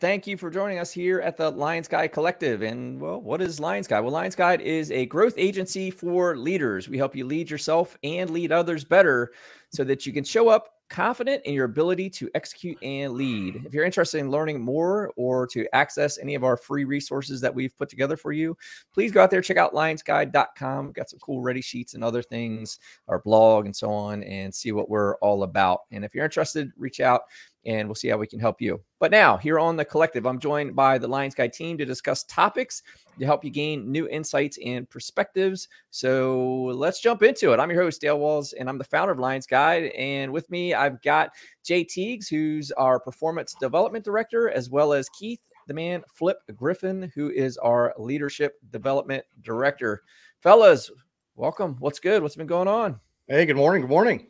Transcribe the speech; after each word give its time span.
thank 0.00 0.26
you 0.26 0.36
for 0.36 0.50
joining 0.50 0.78
us 0.78 0.92
here 0.92 1.20
at 1.20 1.36
the 1.36 1.50
Lions 1.50 1.88
Guide 1.88 2.08
Collective. 2.12 2.62
And 2.62 3.00
well, 3.00 3.20
what 3.20 3.40
is 3.40 3.60
Lions 3.60 3.86
Guide? 3.86 4.00
Well, 4.00 4.12
Lions 4.12 4.34
Guide 4.34 4.60
is 4.60 4.90
a 4.90 5.06
growth 5.06 5.34
agency 5.36 5.90
for 5.90 6.36
leaders. 6.36 6.88
We 6.88 6.98
help 6.98 7.16
you 7.16 7.26
lead 7.26 7.50
yourself 7.50 7.96
and 8.02 8.30
lead 8.30 8.52
others 8.52 8.84
better 8.84 9.32
so 9.70 9.84
that 9.84 10.06
you 10.06 10.12
can 10.12 10.24
show 10.24 10.48
up 10.48 10.70
confident 10.90 11.42
in 11.44 11.54
your 11.54 11.64
ability 11.64 12.10
to 12.10 12.30
execute 12.34 12.76
and 12.82 13.14
lead. 13.14 13.62
If 13.64 13.74
you're 13.74 13.84
interested 13.84 14.18
in 14.18 14.30
learning 14.30 14.60
more 14.60 15.12
or 15.16 15.46
to 15.48 15.66
access 15.74 16.18
any 16.18 16.34
of 16.34 16.44
our 16.44 16.56
free 16.56 16.84
resources 16.84 17.40
that 17.40 17.54
we've 17.54 17.76
put 17.76 17.88
together 17.88 18.16
for 18.16 18.32
you, 18.32 18.56
please 18.92 19.10
go 19.10 19.22
out 19.22 19.30
there, 19.30 19.40
check 19.40 19.56
out 19.56 19.72
lionsguide.com. 19.72 20.86
We've 20.86 20.94
got 20.94 21.10
some 21.10 21.18
cool 21.20 21.40
ready 21.40 21.62
sheets 21.62 21.94
and 21.94 22.04
other 22.04 22.22
things, 22.22 22.78
our 23.08 23.18
blog 23.18 23.66
and 23.66 23.74
so 23.74 23.90
on, 23.90 24.22
and 24.24 24.54
see 24.54 24.72
what 24.72 24.88
we're 24.90 25.16
all 25.16 25.42
about. 25.42 25.80
And 25.90 26.04
if 26.04 26.14
you're 26.14 26.24
interested, 26.24 26.70
reach 26.76 27.00
out 27.00 27.22
and 27.66 27.88
we'll 27.88 27.94
see 27.94 28.08
how 28.08 28.18
we 28.18 28.26
can 28.26 28.38
help 28.38 28.60
you. 28.60 28.80
But 29.00 29.10
now, 29.10 29.36
here 29.36 29.58
on 29.58 29.76
the 29.76 29.84
collective, 29.84 30.26
I'm 30.26 30.38
joined 30.38 30.74
by 30.74 30.98
the 30.98 31.08
Lions 31.08 31.34
Guide 31.34 31.52
team 31.52 31.78
to 31.78 31.84
discuss 31.84 32.24
topics 32.24 32.82
to 33.18 33.24
help 33.24 33.44
you 33.44 33.50
gain 33.50 33.90
new 33.90 34.08
insights 34.08 34.58
and 34.64 34.88
perspectives. 34.88 35.68
So 35.90 36.64
let's 36.74 37.00
jump 37.00 37.22
into 37.22 37.52
it. 37.52 37.60
I'm 37.60 37.70
your 37.70 37.82
host, 37.82 38.00
Dale 38.00 38.18
Walls, 38.18 38.52
and 38.54 38.68
I'm 38.68 38.78
the 38.78 38.84
founder 38.84 39.12
of 39.12 39.18
Lions 39.18 39.46
Guide. 39.46 39.84
And 39.92 40.32
with 40.32 40.50
me, 40.50 40.74
I've 40.74 41.00
got 41.02 41.30
Jay 41.64 41.84
Teagues, 41.84 42.28
who's 42.28 42.70
our 42.72 42.98
performance 42.98 43.54
development 43.60 44.04
director, 44.04 44.50
as 44.50 44.70
well 44.70 44.92
as 44.92 45.08
Keith, 45.10 45.40
the 45.66 45.74
man, 45.74 46.02
Flip 46.08 46.38
Griffin, 46.54 47.10
who 47.14 47.30
is 47.30 47.56
our 47.58 47.94
leadership 47.98 48.54
development 48.70 49.24
director. 49.42 50.02
Fellas, 50.40 50.90
welcome. 51.36 51.76
What's 51.78 52.00
good? 52.00 52.22
What's 52.22 52.36
been 52.36 52.46
going 52.46 52.68
on? 52.68 53.00
Hey, 53.28 53.46
good 53.46 53.56
morning. 53.56 53.82
Good 53.82 53.90
morning. 53.90 54.26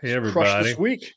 Hey, 0.00 0.12
everybody. 0.12 0.32
Crush 0.32 0.64
this 0.64 0.78
week. 0.78 1.14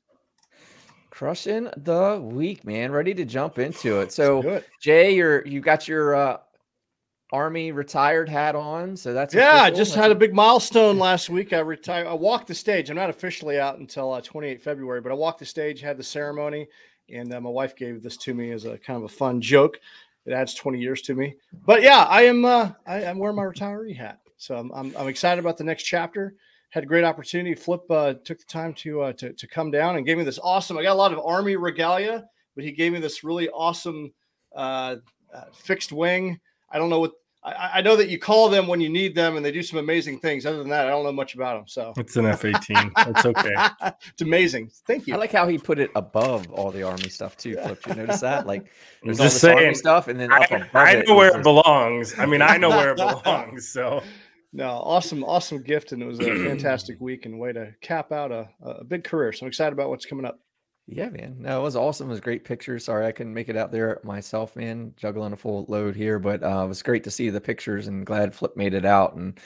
Crushing 1.15 1.69
the 1.77 2.19
week, 2.21 2.65
man. 2.65 2.91
Ready 2.91 3.13
to 3.13 3.23
jump 3.23 3.57
into 3.57 4.01
it. 4.01 4.11
So, 4.11 4.61
Jay, 4.81 5.15
you're 5.15 5.47
you 5.47 5.61
got 5.61 5.87
your 5.87 6.13
uh, 6.13 6.37
army 7.31 7.71
retired 7.71 8.27
hat 8.27 8.53
on, 8.53 8.97
so 8.97 9.13
that's 9.13 9.33
yeah. 9.33 9.61
I 9.61 9.69
just 9.69 9.93
that's 9.93 10.03
had 10.03 10.11
a 10.11 10.15
big 10.15 10.33
milestone 10.33 10.99
last 10.99 11.29
week. 11.29 11.53
I 11.53 11.59
retired. 11.59 12.07
I 12.07 12.13
walked 12.13 12.47
the 12.47 12.53
stage. 12.53 12.89
I'm 12.89 12.97
not 12.97 13.09
officially 13.09 13.57
out 13.57 13.79
until 13.79 14.11
uh, 14.11 14.19
28 14.19 14.61
February, 14.61 14.99
but 14.99 15.09
I 15.09 15.15
walked 15.15 15.39
the 15.39 15.45
stage, 15.45 15.79
had 15.79 15.95
the 15.95 16.03
ceremony, 16.03 16.67
and 17.09 17.33
uh, 17.33 17.39
my 17.39 17.49
wife 17.49 17.77
gave 17.77 18.03
this 18.03 18.17
to 18.17 18.33
me 18.33 18.51
as 18.51 18.65
a 18.65 18.77
kind 18.77 18.97
of 18.97 19.03
a 19.03 19.15
fun 19.15 19.39
joke. 19.39 19.79
It 20.25 20.33
adds 20.33 20.53
20 20.53 20.81
years 20.81 21.01
to 21.03 21.15
me. 21.15 21.37
But 21.65 21.81
yeah, 21.81 22.03
I 22.09 22.23
am. 22.23 22.43
Uh, 22.43 22.71
I, 22.85 23.03
am 23.03 23.19
wearing 23.19 23.37
my 23.37 23.43
retiree 23.43 23.95
hat, 23.95 24.19
so 24.35 24.57
I'm, 24.57 24.69
I'm 24.73 24.93
I'm 24.97 25.07
excited 25.07 25.39
about 25.39 25.55
the 25.55 25.63
next 25.63 25.83
chapter 25.83 26.35
had 26.75 26.83
a 26.83 26.87
great 26.87 27.05
opportunity. 27.05 27.55
Flip 27.55 27.89
uh, 27.89 28.15
took 28.25 28.37
the 28.37 28.45
time 28.45 28.73
to, 28.73 29.01
uh, 29.01 29.13
to 29.13 29.31
to 29.31 29.47
come 29.47 29.71
down 29.71 29.95
and 29.95 30.05
gave 30.05 30.17
me 30.17 30.25
this 30.25 30.39
awesome. 30.43 30.77
I 30.77 30.83
got 30.83 30.91
a 30.91 30.93
lot 30.93 31.13
of 31.13 31.19
Army 31.25 31.55
regalia, 31.55 32.25
but 32.53 32.65
he 32.65 32.73
gave 32.73 32.91
me 32.91 32.99
this 32.99 33.23
really 33.23 33.49
awesome 33.49 34.13
uh, 34.53 34.97
uh 35.33 35.45
fixed 35.53 35.93
wing. 35.93 36.37
I 36.69 36.77
don't 36.77 36.89
know 36.89 36.99
what 36.99 37.13
I, 37.45 37.71
I, 37.75 37.81
know 37.81 37.95
that 37.95 38.09
you 38.09 38.19
call 38.19 38.49
them 38.49 38.67
when 38.67 38.81
you 38.81 38.89
need 38.89 39.15
them, 39.15 39.37
and 39.37 39.45
they 39.45 39.53
do 39.53 39.63
some 39.63 39.79
amazing 39.79 40.19
things. 40.19 40.45
Other 40.45 40.57
than 40.57 40.67
that, 40.69 40.87
I 40.87 40.89
don't 40.89 41.05
know 41.05 41.13
much 41.13 41.33
about 41.33 41.57
them. 41.57 41.67
So 41.67 41.93
it's 41.95 42.17
an 42.17 42.25
F 42.25 42.43
eighteen. 42.43 42.91
It's 42.97 43.25
okay. 43.25 43.55
it's 43.85 44.21
amazing. 44.21 44.69
Thank 44.85 45.07
you. 45.07 45.13
I 45.13 45.17
like 45.17 45.31
how 45.31 45.47
he 45.47 45.57
put 45.57 45.79
it 45.79 45.91
above 45.95 46.51
all 46.51 46.71
the 46.71 46.83
army 46.83 47.07
stuff 47.07 47.37
too. 47.37 47.55
Flip, 47.55 47.87
you 47.87 47.95
notice 47.95 48.19
that? 48.19 48.47
Like 48.47 48.69
there's 49.03 49.17
Just 49.17 49.21
all 49.21 49.25
this 49.25 49.41
saying, 49.41 49.57
army 49.59 49.75
stuff, 49.75 50.09
and 50.09 50.19
then 50.19 50.33
I, 50.33 50.67
I 50.73 51.03
know 51.07 51.15
where 51.15 51.37
it 51.37 51.41
belongs. 51.41 52.19
I 52.19 52.25
mean, 52.25 52.41
I 52.41 52.57
know 52.57 52.69
where 52.69 52.91
it 52.91 52.97
belongs. 53.23 53.69
So 53.69 54.03
no, 54.55 54.69
awesome, 54.69 55.21
awesome 55.25 55.61
gift, 55.61 55.91
and 55.91 56.01
it 56.01 56.05
was 56.05 56.19
a 56.21 56.23
fantastic 56.23 57.01
week 57.01 57.25
and 57.25 57.37
way 57.37 57.51
to 57.51 57.75
cap 57.81 58.13
out 58.13 58.31
a, 58.31 58.47
a 58.61 58.85
big 58.85 59.03
career. 59.03 59.33
So 59.33 59.45
I'm 59.45 59.49
excited 59.49 59.73
about 59.73 59.89
what's 59.89 60.05
coming 60.05 60.25
up. 60.25 60.39
Yeah, 60.87 61.09
man. 61.09 61.35
No, 61.39 61.59
it 61.59 61.63
was 61.63 61.75
awesome. 61.75 62.07
It 62.07 62.11
was 62.11 62.21
great 62.21 62.45
pictures. 62.45 62.85
Sorry 62.85 63.05
I 63.05 63.11
couldn't 63.11 63.33
make 63.33 63.49
it 63.49 63.57
out 63.57 63.73
there 63.73 63.99
myself, 64.03 64.55
man. 64.55 64.93
Juggling 64.95 65.33
a 65.33 65.35
full 65.35 65.65
load 65.67 65.93
here, 65.95 66.19
but 66.19 66.41
uh, 66.41 66.63
it 66.63 66.67
was 66.69 66.83
great 66.83 67.03
to 67.03 67.11
see 67.11 67.29
the 67.29 67.41
pictures 67.41 67.87
and 67.87 68.05
glad 68.05 68.33
Flip 68.33 68.55
made 68.55 68.73
it 68.73 68.85
out 68.85 69.15
and 69.15 69.37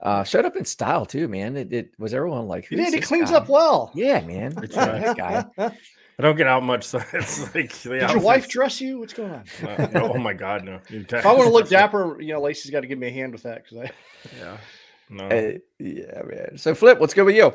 uh, 0.00 0.24
showed 0.24 0.46
up 0.46 0.56
in 0.56 0.64
style 0.64 1.04
too, 1.04 1.28
man. 1.28 1.56
It, 1.56 1.72
it 1.72 1.90
was 1.98 2.14
everyone 2.14 2.48
like, 2.48 2.68
he 2.68 2.76
did. 2.76 2.94
He 2.94 3.00
cleans 3.00 3.32
guy? 3.32 3.36
up 3.36 3.50
well. 3.50 3.90
Yeah, 3.94 4.20
man. 4.20 4.54
that 4.54 5.16
guy. 5.16 5.44
I 6.18 6.22
don't 6.22 6.36
get 6.36 6.46
out 6.46 6.62
much, 6.62 6.84
so 6.84 7.00
it's 7.12 7.54
like. 7.54 7.82
Did 7.82 8.02
outfits. 8.02 8.12
your 8.12 8.22
wife 8.22 8.48
dress 8.48 8.80
you? 8.80 9.00
What's 9.00 9.12
going 9.12 9.32
on? 9.32 9.44
Uh, 9.62 9.88
no, 9.92 10.12
oh 10.14 10.18
my 10.18 10.32
god, 10.32 10.64
no! 10.64 10.80
if 10.88 11.26
I 11.26 11.32
want 11.32 11.44
to 11.44 11.52
look 11.52 11.68
dapper, 11.68 12.20
you 12.20 12.32
know, 12.32 12.40
Lacey's 12.40 12.70
got 12.70 12.80
to 12.80 12.86
give 12.86 12.98
me 12.98 13.08
a 13.08 13.12
hand 13.12 13.32
with 13.32 13.42
that 13.42 13.64
because 13.64 13.78
I. 13.78 13.90
Yeah. 14.38 14.56
No. 15.10 15.28
Uh, 15.28 15.58
yeah, 15.78 16.22
man. 16.24 16.56
So, 16.56 16.74
Flip, 16.74 16.98
what's 16.98 17.12
good 17.12 17.26
with 17.26 17.36
you? 17.36 17.52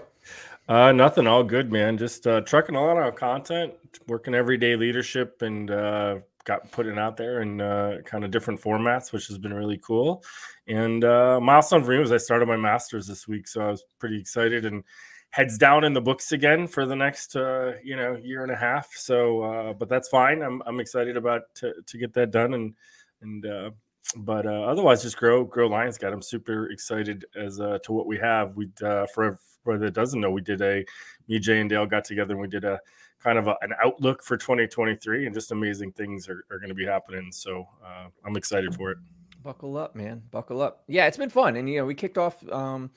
Uh, 0.69 0.92
nothing. 0.92 1.25
All 1.25 1.44
good, 1.44 1.72
man. 1.72 1.98
Just 1.98 2.28
uh, 2.28 2.42
trucking 2.42 2.75
a 2.75 2.81
lot 2.81 2.96
of 2.96 3.16
content, 3.16 3.74
working 4.08 4.36
everyday 4.36 4.75
leadership, 4.75 5.42
and 5.42 5.72
uh, 5.72 6.19
got 6.44 6.72
putting 6.72 7.00
out 7.00 7.18
there 7.18 7.42
in 7.42 7.59
uh, 7.59 7.98
kind 8.06 8.24
of 8.24 8.30
different 8.30 8.62
formats, 8.62 9.12
which 9.12 9.28
has 9.28 9.40
been 9.40 9.53
really 9.53 9.80
cool. 9.80 10.24
And 10.68 11.03
uh, 11.03 11.40
milestone 11.42 11.84
for 11.84 11.92
me 11.92 11.98
was 11.98 12.12
I 12.12 12.18
started 12.18 12.48
my 12.48 12.56
master's 12.56 13.08
this 13.08 13.28
week, 13.28 13.48
so 13.48 13.62
I 13.62 13.72
was 13.72 13.84
pretty 13.98 14.19
excited 14.19 14.66
and 14.66 14.84
heads 15.32 15.58
down 15.58 15.84
in 15.84 15.94
the 15.94 16.02
books 16.02 16.32
again 16.32 16.68
for 16.68 16.86
the 16.86 16.96
next 16.96 17.36
uh, 17.36 17.74
you 17.84 17.96
know 17.96 18.16
year 18.16 18.44
and 18.44 18.52
a 18.52 18.56
half. 18.56 18.92
So, 18.94 19.42
uh, 19.44 19.74
but 19.74 19.90
that's 19.90 20.10
fine. 20.10 20.42
I'm 20.42 20.62
I'm 20.66 20.80
excited 20.80 21.18
about 21.18 21.44
to, 21.56 21.74
to 21.86 21.98
get 21.98 22.14
that 22.14 22.32
done 22.32 22.54
and 22.54 22.74
and 23.22 23.46
uh, 23.46 23.72
but 24.18 24.46
uh, 24.46 24.64
otherwise, 24.64 25.04
just 25.04 25.18
grow 25.18 25.44
grow 25.44 25.68
Lions 25.68 25.98
Guide. 25.98 26.14
I'm 26.14 26.22
super 26.22 26.72
excited 26.72 27.26
as 27.36 27.60
uh, 27.60 27.78
to 27.84 27.92
what 27.92 28.08
we 28.08 28.18
have. 28.18 28.56
We 28.56 28.70
uh, 28.84 29.06
for 29.14 29.40
for 29.64 29.78
that 29.78 29.94
doesn't 29.94 30.20
know, 30.20 30.32
we 30.32 30.42
did 30.42 30.62
a 30.62 30.84
me 31.28 31.40
Jay 31.40 31.60
and 31.60 31.70
Dale 31.70 31.86
got 31.86 32.06
together 32.06 32.34
and 32.34 32.42
we 32.42 32.48
did 32.48 32.66
a 32.66 32.80
kind 33.20 33.38
of 33.38 33.48
a, 33.48 33.56
an 33.62 33.74
outlook 33.84 34.24
for 34.24 34.38
2023, 34.38 35.26
and 35.26 35.36
just 35.36 35.52
amazing 35.52 35.92
things 35.92 36.28
are, 36.30 36.46
are 36.50 36.58
going 36.58 36.70
to 36.70 36.76
be 36.76 36.86
happening. 36.86 37.32
So 37.32 37.68
uh, 37.86 38.08
I'm 38.26 38.36
excited 38.36 38.74
for 38.74 38.92
it. 38.92 38.98
Buckle 39.44 39.78
up, 39.78 39.96
man. 39.96 40.24
Buckle 40.32 40.62
up. 40.62 40.84
Yeah, 40.88 41.06
it's 41.06 41.18
been 41.18 41.30
fun, 41.30 41.56
and 41.56 41.70
you 41.70 41.80
know 41.80 41.86
we 41.86 41.94
kicked 41.94 42.18
off. 42.18 42.48
Um, 42.50 42.90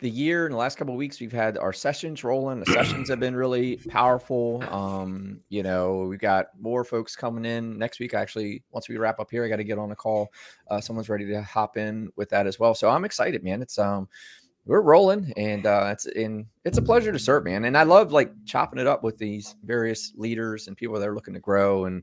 the 0.00 0.08
year 0.08 0.46
in 0.46 0.52
the 0.52 0.58
last 0.58 0.78
couple 0.78 0.94
of 0.94 0.98
weeks 0.98 1.18
we've 1.20 1.32
had 1.32 1.58
our 1.58 1.72
sessions 1.72 2.22
rolling. 2.22 2.60
The 2.60 2.66
sessions 2.66 3.08
have 3.08 3.18
been 3.18 3.34
really 3.34 3.76
powerful. 3.88 4.62
Um 4.72 5.40
you 5.48 5.62
know 5.62 6.06
we've 6.08 6.20
got 6.20 6.46
more 6.58 6.84
folks 6.84 7.16
coming 7.16 7.44
in. 7.44 7.78
Next 7.78 7.98
week 7.98 8.14
actually 8.14 8.62
once 8.70 8.88
we 8.88 8.96
wrap 8.96 9.18
up 9.18 9.30
here 9.30 9.44
i 9.44 9.48
got 9.48 9.56
to 9.56 9.64
get 9.64 9.78
on 9.78 9.90
a 9.90 9.96
call. 9.96 10.32
Uh, 10.70 10.80
someone's 10.80 11.08
ready 11.08 11.26
to 11.26 11.42
hop 11.42 11.76
in 11.76 12.10
with 12.16 12.28
that 12.30 12.46
as 12.46 12.58
well. 12.58 12.74
So 12.74 12.88
i'm 12.88 13.04
excited 13.04 13.42
man. 13.42 13.60
It's 13.60 13.78
um 13.78 14.08
we're 14.66 14.82
rolling 14.82 15.32
and 15.36 15.66
uh 15.66 15.88
it's 15.92 16.06
in 16.06 16.46
it's 16.68 16.78
a 16.78 16.82
pleasure 16.82 17.10
to 17.10 17.18
serve 17.18 17.44
man 17.44 17.64
and 17.64 17.76
i 17.76 17.82
love 17.82 18.12
like 18.12 18.32
chopping 18.44 18.78
it 18.78 18.86
up 18.86 19.02
with 19.02 19.16
these 19.18 19.56
various 19.64 20.12
leaders 20.16 20.68
and 20.68 20.76
people 20.76 20.98
that 20.98 21.08
are 21.08 21.14
looking 21.14 21.34
to 21.34 21.40
grow 21.40 21.86
and 21.86 22.02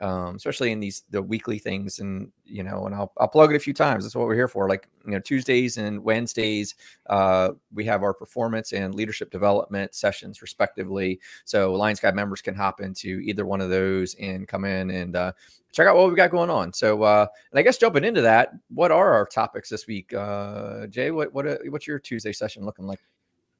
um, 0.00 0.36
especially 0.36 0.72
in 0.72 0.80
these 0.80 1.04
the 1.10 1.22
weekly 1.22 1.58
things. 1.58 1.98
And 1.98 2.30
you 2.44 2.62
know, 2.62 2.86
and 2.86 2.94
I'll 2.94 3.12
I'll 3.18 3.28
plug 3.28 3.52
it 3.52 3.56
a 3.56 3.60
few 3.60 3.72
times. 3.72 4.04
That's 4.04 4.14
what 4.14 4.26
we're 4.26 4.34
here 4.34 4.48
for. 4.48 4.68
Like 4.68 4.88
you 5.04 5.12
know, 5.12 5.20
Tuesdays 5.20 5.78
and 5.78 6.02
Wednesdays, 6.04 6.74
uh, 7.08 7.50
we 7.72 7.84
have 7.86 8.02
our 8.02 8.14
performance 8.14 8.72
and 8.72 8.94
leadership 8.94 9.30
development 9.30 9.94
sessions 9.94 10.42
respectively. 10.42 11.20
So 11.44 11.72
Lions 11.74 12.00
Guide 12.00 12.14
members 12.14 12.42
can 12.42 12.54
hop 12.54 12.80
into 12.80 13.20
either 13.20 13.46
one 13.46 13.60
of 13.60 13.70
those 13.70 14.14
and 14.16 14.46
come 14.46 14.64
in 14.64 14.90
and 14.90 15.16
uh, 15.16 15.32
check 15.72 15.86
out 15.86 15.96
what 15.96 16.08
we 16.08 16.14
got 16.14 16.30
going 16.30 16.50
on. 16.50 16.72
So, 16.72 17.02
uh, 17.02 17.26
and 17.52 17.58
I 17.58 17.62
guess 17.62 17.78
jumping 17.78 18.04
into 18.04 18.22
that, 18.22 18.50
what 18.68 18.90
are 18.90 19.12
our 19.12 19.26
topics 19.26 19.68
this 19.68 19.86
week? 19.86 20.12
Uh, 20.12 20.86
Jay, 20.88 21.10
what 21.10 21.32
what 21.32 21.46
uh, 21.46 21.56
what's 21.68 21.86
your 21.86 21.98
Tuesday 21.98 22.32
session 22.32 22.64
looking 22.64 22.86
like? 22.86 23.00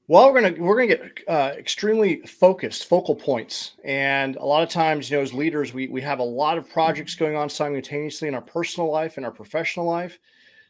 Well, 0.09 0.33
we're 0.33 0.41
gonna 0.41 0.63
we're 0.63 0.77
gonna 0.77 0.87
get 0.87 1.21
uh, 1.27 1.53
extremely 1.59 2.21
focused, 2.21 2.87
focal 2.87 3.17
points, 3.17 3.73
and 3.85 4.37
a 4.37 4.45
lot 4.45 4.63
of 4.63 4.69
times, 4.69 5.11
you 5.11 5.17
know, 5.17 5.23
as 5.23 5.35
leaders, 5.35 5.75
we 5.75 5.89
we 5.89 6.01
have 6.03 6.21
a 6.21 6.25
lot 6.25 6.59
of 6.59 6.69
projects 6.69 7.17
going 7.17 7.35
on 7.35 7.51
simultaneously 7.51 8.29
in 8.29 8.35
our 8.35 8.41
personal 8.41 8.89
life 8.89 9.17
and 9.17 9.27
our 9.27 9.33
professional 9.33 9.85
life. 9.85 10.21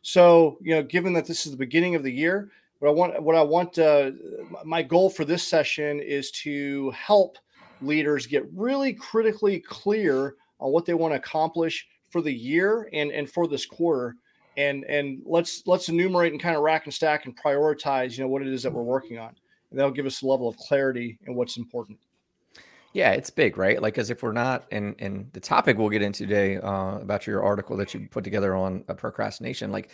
So, 0.00 0.56
you 0.62 0.74
know, 0.74 0.82
given 0.82 1.12
that 1.14 1.26
this 1.26 1.44
is 1.44 1.52
the 1.52 1.58
beginning 1.58 1.94
of 1.94 2.02
the 2.02 2.10
year, 2.10 2.50
what 2.78 2.88
I 2.88 2.92
want 2.92 3.22
what 3.22 3.36
I 3.36 3.42
want 3.42 3.78
uh, 3.78 4.12
my 4.64 4.82
goal 4.82 5.10
for 5.10 5.26
this 5.26 5.42
session 5.42 6.00
is 6.00 6.30
to 6.42 6.90
help 6.92 7.36
leaders 7.82 8.26
get 8.26 8.46
really 8.54 8.94
critically 8.94 9.60
clear 9.60 10.36
on 10.60 10.72
what 10.72 10.86
they 10.86 10.94
want 10.94 11.12
to 11.12 11.18
accomplish 11.18 11.86
for 12.08 12.22
the 12.22 12.32
year 12.32 12.88
and 12.94 13.10
and 13.10 13.28
for 13.28 13.46
this 13.46 13.66
quarter 13.66 14.16
and 14.56 14.84
and 14.84 15.22
let's 15.24 15.62
let's 15.66 15.88
enumerate 15.88 16.32
and 16.32 16.40
kind 16.40 16.56
of 16.56 16.62
rack 16.62 16.84
and 16.84 16.94
stack 16.94 17.26
and 17.26 17.36
prioritize 17.36 18.16
you 18.16 18.24
know 18.24 18.28
what 18.28 18.42
it 18.42 18.48
is 18.48 18.62
that 18.62 18.72
we're 18.72 18.82
working 18.82 19.18
on. 19.18 19.34
And 19.70 19.78
that'll 19.78 19.92
give 19.92 20.06
us 20.06 20.22
a 20.22 20.26
level 20.26 20.48
of 20.48 20.56
clarity 20.56 21.18
in 21.26 21.34
what's 21.34 21.56
important. 21.56 21.98
Yeah 22.92 23.12
it's 23.12 23.30
big 23.30 23.58
right? 23.58 23.80
Like 23.80 23.98
as 23.98 24.10
if 24.10 24.22
we're 24.22 24.32
not 24.32 24.66
and 24.70 24.94
and 24.98 25.30
the 25.32 25.40
topic 25.40 25.76
we'll 25.76 25.90
get 25.90 26.02
into 26.02 26.26
today 26.26 26.56
uh, 26.56 26.98
about 26.98 27.26
your 27.26 27.42
article 27.42 27.76
that 27.76 27.92
you 27.92 28.08
put 28.10 28.24
together 28.24 28.54
on 28.54 28.84
uh, 28.88 28.94
procrastination 28.94 29.70
like 29.70 29.90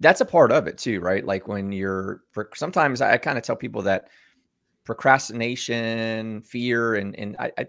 that's 0.00 0.20
a 0.20 0.24
part 0.24 0.52
of 0.52 0.66
it 0.68 0.78
too 0.78 1.00
right? 1.00 1.24
Like 1.24 1.48
when 1.48 1.72
you're 1.72 2.22
sometimes 2.54 3.00
i 3.00 3.16
kind 3.16 3.38
of 3.38 3.44
tell 3.44 3.56
people 3.56 3.82
that 3.82 4.08
procrastination 4.84 6.40
fear 6.42 6.94
and 6.94 7.14
and 7.16 7.36
I, 7.38 7.52
I 7.58 7.66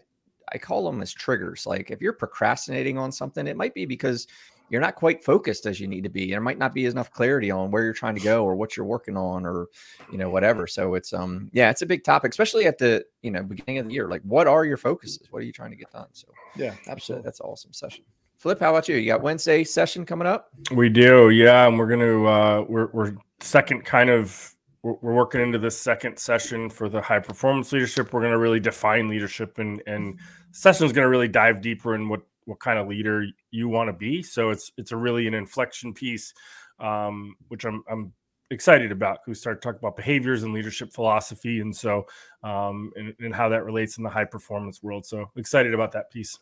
i 0.53 0.57
call 0.57 0.85
them 0.85 1.01
as 1.01 1.11
triggers. 1.11 1.65
Like 1.65 1.89
if 1.89 2.01
you're 2.01 2.13
procrastinating 2.13 2.97
on 2.97 3.11
something 3.11 3.47
it 3.47 3.57
might 3.57 3.73
be 3.73 3.85
because 3.85 4.27
you're 4.69 4.81
not 4.81 4.95
quite 4.95 5.23
focused 5.23 5.65
as 5.65 5.79
you 5.79 5.87
need 5.87 6.03
to 6.03 6.09
be. 6.09 6.29
There 6.29 6.41
might 6.41 6.57
not 6.57 6.73
be 6.73 6.85
enough 6.85 7.11
clarity 7.11 7.51
on 7.51 7.71
where 7.71 7.83
you're 7.83 7.93
trying 7.93 8.15
to 8.15 8.21
go 8.21 8.43
or 8.43 8.55
what 8.55 8.77
you're 8.77 8.85
working 8.85 9.17
on 9.17 9.45
or 9.45 9.67
you 10.11 10.17
know 10.17 10.29
whatever. 10.29 10.67
So 10.67 10.95
it's 10.95 11.13
um 11.13 11.49
yeah, 11.53 11.69
it's 11.69 11.81
a 11.81 11.85
big 11.85 12.03
topic, 12.03 12.31
especially 12.31 12.65
at 12.65 12.77
the 12.77 13.05
you 13.21 13.31
know 13.31 13.43
beginning 13.43 13.79
of 13.79 13.87
the 13.87 13.93
year. 13.93 14.07
Like, 14.07 14.21
what 14.23 14.47
are 14.47 14.65
your 14.65 14.77
focuses? 14.77 15.27
What 15.31 15.39
are 15.39 15.45
you 15.45 15.53
trying 15.53 15.71
to 15.71 15.77
get 15.77 15.91
done? 15.91 16.07
So 16.13 16.27
yeah, 16.55 16.73
absolutely, 16.87 17.23
that's, 17.23 17.39
that's 17.39 17.41
awesome 17.41 17.73
session. 17.73 18.03
Flip, 18.37 18.59
how 18.59 18.69
about 18.69 18.87
you? 18.87 18.95
You 18.95 19.11
got 19.11 19.21
Wednesday 19.21 19.65
session 19.65 20.05
coming 20.05 20.25
up? 20.25 20.49
We 20.71 20.87
do, 20.87 21.29
yeah, 21.29 21.67
and 21.67 21.77
we're 21.77 21.89
gonna 21.89 22.23
uh, 22.23 22.65
we're 22.69 22.87
we're 22.93 23.13
second 23.41 23.83
kind 23.83 24.09
of 24.09 24.55
we're, 24.81 24.95
we're 25.01 25.13
working 25.13 25.41
into 25.41 25.59
this 25.59 25.77
second 25.77 26.17
session 26.17 26.69
for 26.69 26.87
the 26.87 27.01
high 27.01 27.19
performance 27.19 27.73
leadership. 27.73 28.13
We're 28.13 28.21
gonna 28.21 28.37
really 28.37 28.61
define 28.61 29.09
leadership, 29.09 29.59
and 29.59 29.83
and 29.87 30.19
session 30.51 30.85
is 30.85 30.93
gonna 30.93 31.09
really 31.09 31.27
dive 31.27 31.61
deeper 31.61 31.95
in 31.95 32.07
what 32.07 32.21
what 32.49 32.59
kind 32.59 32.79
of 32.79 32.87
leader 32.87 33.25
you 33.51 33.69
want 33.69 33.87
to 33.87 33.93
be. 33.93 34.23
So 34.23 34.49
it's 34.49 34.71
it's 34.77 34.91
a 34.91 34.97
really 34.97 35.27
an 35.27 35.33
inflection 35.33 35.93
piece, 35.93 36.33
um, 36.79 37.35
which 37.47 37.63
I'm 37.63 37.83
I'm 37.89 38.11
excited 38.49 38.91
about. 38.91 39.19
We 39.27 39.35
started 39.35 39.61
talking 39.61 39.79
about 39.79 39.95
behaviors 39.95 40.43
and 40.43 40.53
leadership 40.53 40.91
philosophy, 40.91 41.61
and 41.61 41.75
so 41.75 42.07
um, 42.43 42.91
and, 42.95 43.13
and 43.19 43.35
how 43.35 43.49
that 43.49 43.63
relates 43.63 43.97
in 43.97 44.03
the 44.03 44.09
high 44.09 44.25
performance 44.25 44.81
world. 44.81 45.05
So 45.05 45.29
excited 45.35 45.73
about 45.73 45.91
that 45.91 46.11
piece. 46.11 46.37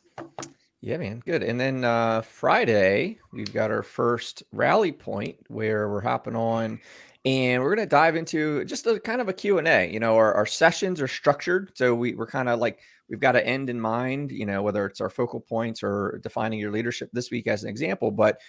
Yeah, 0.81 0.97
man, 0.97 1.21
good. 1.25 1.43
And 1.43 1.59
then 1.59 1.83
uh, 1.83 2.21
Friday 2.21 3.17
we've 3.33 3.51
got 3.51 3.71
our 3.71 3.83
first 3.83 4.43
rally 4.51 4.91
point 4.91 5.37
where 5.47 5.89
we're 5.89 6.01
hopping 6.01 6.35
on 6.35 6.79
and 7.25 7.61
we're 7.61 7.75
going 7.75 7.85
to 7.85 7.89
dive 7.89 8.15
into 8.15 8.63
just 8.65 8.85
a 8.87 8.99
kind 8.99 9.21
of 9.21 9.29
a 9.29 9.33
q&a 9.33 9.91
you 9.91 9.99
know 9.99 10.15
our, 10.15 10.33
our 10.33 10.45
sessions 10.45 11.01
are 11.01 11.07
structured 11.07 11.71
so 11.73 11.93
we, 11.93 12.13
we're 12.13 12.27
kind 12.27 12.49
of 12.49 12.59
like 12.59 12.79
we've 13.09 13.19
got 13.19 13.35
an 13.35 13.43
end 13.43 13.69
in 13.69 13.79
mind 13.79 14.31
you 14.31 14.45
know 14.45 14.61
whether 14.61 14.85
it's 14.85 15.01
our 15.01 15.09
focal 15.09 15.39
points 15.39 15.83
or 15.83 16.19
defining 16.23 16.59
your 16.59 16.71
leadership 16.71 17.09
this 17.13 17.31
week 17.31 17.47
as 17.47 17.63
an 17.63 17.69
example 17.69 18.11
but 18.11 18.39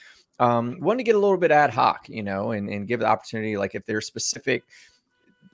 um, 0.40 0.78
want 0.80 1.00
to 1.00 1.02
get 1.02 1.16
a 1.16 1.18
little 1.18 1.36
bit 1.36 1.50
ad 1.50 1.70
hoc 1.70 2.08
you 2.08 2.22
know 2.22 2.52
and, 2.52 2.68
and 2.68 2.86
give 2.86 3.00
the 3.00 3.06
opportunity 3.06 3.56
like 3.56 3.74
if 3.74 3.84
there's 3.86 4.06
specific 4.06 4.64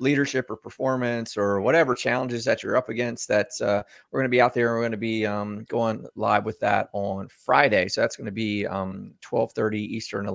leadership 0.01 0.51
or 0.51 0.57
performance 0.57 1.37
or 1.37 1.61
whatever 1.61 1.95
challenges 1.95 2.45
that 2.45 2.63
you're 2.63 2.77
up 2.77 2.89
against 2.89 3.29
that 3.29 3.49
uh, 3.61 3.83
we're 4.11 4.21
going 4.21 4.29
to 4.29 4.35
be 4.35 4.41
out 4.41 4.53
there 4.53 4.75
we're 4.75 4.81
going 4.81 4.91
to 4.91 4.97
be 4.97 5.25
um, 5.25 5.65
going 5.69 6.05
live 6.17 6.45
with 6.45 6.59
that 6.61 6.89
on 6.93 7.29
friday 7.29 7.89
so 7.89 8.01
that's 8.01 8.17
going 8.17 8.27
to 8.27 8.33
be 8.33 8.67
um, 8.67 9.13
12.30 9.23 9.77
eastern 9.77 10.27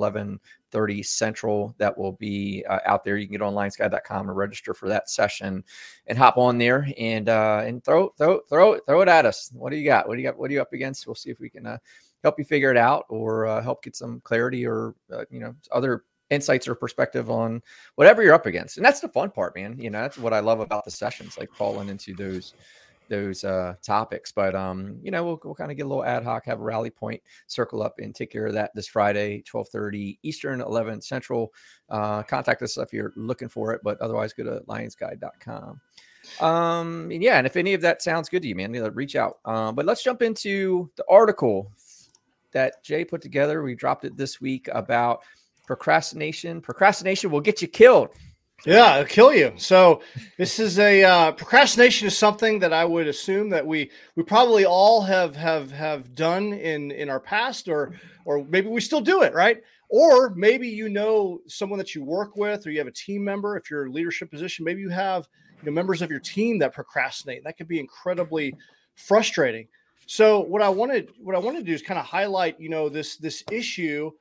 11.30 0.72 1.06
central 1.06 1.76
that 1.78 1.98
will 1.98 2.14
be 2.14 2.66
uh, 2.70 2.80
out 2.86 3.04
there 3.04 3.18
you 3.18 3.28
can 3.28 3.34
get 3.34 3.42
on 3.42 3.54
lionsguide.com 3.54 4.30
and 4.30 4.38
register 4.38 4.74
for 4.74 4.88
that 4.88 5.10
session 5.10 5.64
and 6.08 6.18
hop 6.18 6.38
on 6.38 6.58
there 6.58 6.88
and 6.98 7.30
uh, 7.30 7.62
and 7.66 7.84
throw 7.84 8.10
throw 8.18 8.40
throw 8.50 8.78
throw 8.80 9.02
it 9.02 9.08
at 9.08 9.26
us 9.26 9.50
what 9.54 9.72
do 9.72 9.78
you 9.78 9.86
got 9.86 10.08
what 10.08 10.16
do 10.16 10.22
you 10.22 10.28
got 10.28 10.38
what 10.38 10.50
are 10.50 10.54
you 10.54 10.62
up 10.62 10.74
against 10.74 11.08
we'll 11.08 11.16
see 11.16 11.30
if 11.30 11.40
we 11.40 11.50
can 11.50 11.66
uh, 11.66 11.78
help 12.24 12.38
you 12.38 12.46
figure 12.46 12.72
it 12.72 12.78
out 12.78 13.06
or 13.10 13.46
uh, 13.46 13.62
help 13.62 13.84
get 13.84 13.96
some 13.96 14.22
clarity 14.22 14.66
or 14.66 14.96
uh, 15.14 15.24
you 15.30 15.40
know 15.40 15.54
other 15.72 16.04
insights 16.30 16.68
or 16.68 16.76
perspective 16.76 17.30
on 17.30 17.62
whatever 17.96 18.24
you're 18.24 18.34
up 18.34 18.46
against. 18.46 18.78
And 18.78 18.86
that's 18.86 19.00
the 19.00 19.08
fun 19.08 19.32
part, 19.32 19.56
man. 19.56 19.80
You 19.80 19.90
know, 19.90 20.02
that's 20.02 20.18
what 20.18 20.34
I 20.34 20.40
love 20.40 20.60
about 20.60 20.86
the 20.86 20.92
sessions, 20.92 21.38
like 21.38 21.50
falling 21.54 21.90
into 21.90 22.14
those 22.14 22.54
those 23.10 23.44
uh 23.44 23.76
topics. 23.82 24.32
But 24.32 24.56
um, 24.56 24.98
you 25.02 25.12
know, 25.12 25.24
we'll, 25.24 25.40
we'll 25.44 25.56
kind 25.56 25.72
of 25.72 25.78
get 25.78 25.86
a 25.86 25.90
little 25.90 26.06
ad 26.06 26.24
hoc, 26.24 26.46
have 26.46 26.60
a 26.60 26.64
rally 26.64 26.90
point, 26.90 27.22
circle 27.48 27.84
up 27.84 28.00
and 28.00 28.16
take 28.16 28.32
care 28.32 28.46
of 28.46 28.54
that 28.54 28.72
this 28.76 28.88
Friday, 28.88 29.44
1230 29.52 30.20
Eastern, 30.24 30.62
11 30.62 31.02
Central. 31.02 31.54
Uh 31.90 32.24
contact 32.24 32.62
us 32.62 32.78
if 32.78 32.94
you're 32.94 33.14
looking 33.16 33.50
for 33.50 33.74
it, 33.74 33.82
but 33.84 34.00
otherwise 34.02 34.34
go 34.34 34.44
to 34.44 34.62
lionsguide.com. 34.68 35.82
Um, 36.40 37.12
yeah, 37.12 37.38
and 37.38 37.48
if 37.48 37.56
any 37.56 37.74
of 37.74 37.82
that 37.82 38.02
sounds 38.02 38.30
good 38.30 38.42
to 38.44 38.48
you, 38.48 38.56
man, 38.56 38.72
reach 38.94 39.16
out. 39.16 39.40
Um, 39.46 39.76
but 39.76 39.86
let's 39.86 40.04
jump 40.04 40.22
into 40.22 40.90
the 40.96 41.04
article 41.10 41.72
that 42.52 42.84
Jay 42.84 43.06
put 43.06 43.22
together. 43.22 43.62
We 43.64 43.76
dropped 43.76 44.06
it 44.06 44.18
this 44.18 44.42
week 44.42 44.70
about 44.72 45.24
procrastination. 45.66 46.62
Procrastination 46.62 47.32
will 47.32 47.42
get 47.42 47.62
you 47.62 47.68
killed. 47.68 48.10
Yeah, 48.66 48.96
it'll 48.96 49.08
kill 49.08 49.34
you. 49.34 49.54
So 49.56 50.02
this 50.38 50.60
is 50.60 50.80
a 50.80 51.04
uh, 51.04 51.32
procrastination 51.32 52.08
is 52.08 52.18
something 52.18 52.60
that 52.60 52.74
I 52.74 52.84
would 52.84 53.08
assume 53.08 53.50
that 53.50 53.66
we 53.66 53.90
we 54.16 54.24
probably 54.24 54.66
all 54.66 55.02
have 55.02 55.36
have 55.36 55.72
have 55.72 56.14
done 56.14 56.54
in 56.54 56.92
in 56.92 57.10
our 57.10 57.20
past, 57.20 57.70
or 57.70 57.94
or 58.26 58.46
maybe 58.46 58.68
we 58.68 58.82
still 58.82 59.02
do 59.02 59.22
it, 59.22 59.34
right? 59.34 59.62
Or 59.90 60.32
maybe 60.36 60.68
you 60.68 60.90
know 60.90 61.40
someone 61.48 61.80
that 61.80 61.96
you 61.96 62.04
work 62.04 62.36
with, 62.36 62.68
or 62.68 62.72
you 62.72 62.80
have 62.80 62.88
a 62.88 62.92
team 62.92 63.24
member. 63.24 63.58
If 63.58 63.72
you're 63.72 63.86
a 63.86 63.92
leadership 63.92 64.30
position, 64.30 64.66
maybe 64.66 64.82
you 64.82 64.90
have 64.90 65.28
you 65.62 65.66
know, 65.68 65.72
members 65.72 66.02
of 66.02 66.12
your 66.12 66.20
team 66.20 66.60
that 66.60 66.74
procrastinate. 66.74 67.44
That 67.44 67.58
could 67.58 67.68
be 67.68 67.80
incredibly 67.80 68.54
frustrating. 68.96 69.68
So 70.06 70.42
what 70.42 70.62
I 70.62 70.70
wanted 70.70 71.12
what 71.22 71.36
I 71.36 71.40
wanted 71.40 71.60
to 71.60 71.66
do 71.66 71.74
is 71.74 71.82
kind 71.82 72.00
of 72.00 72.06
highlight, 72.06 72.60
you 72.60 72.70
know, 72.70 72.90
this 72.90 73.16
this 73.18 73.44
issue 73.52 74.12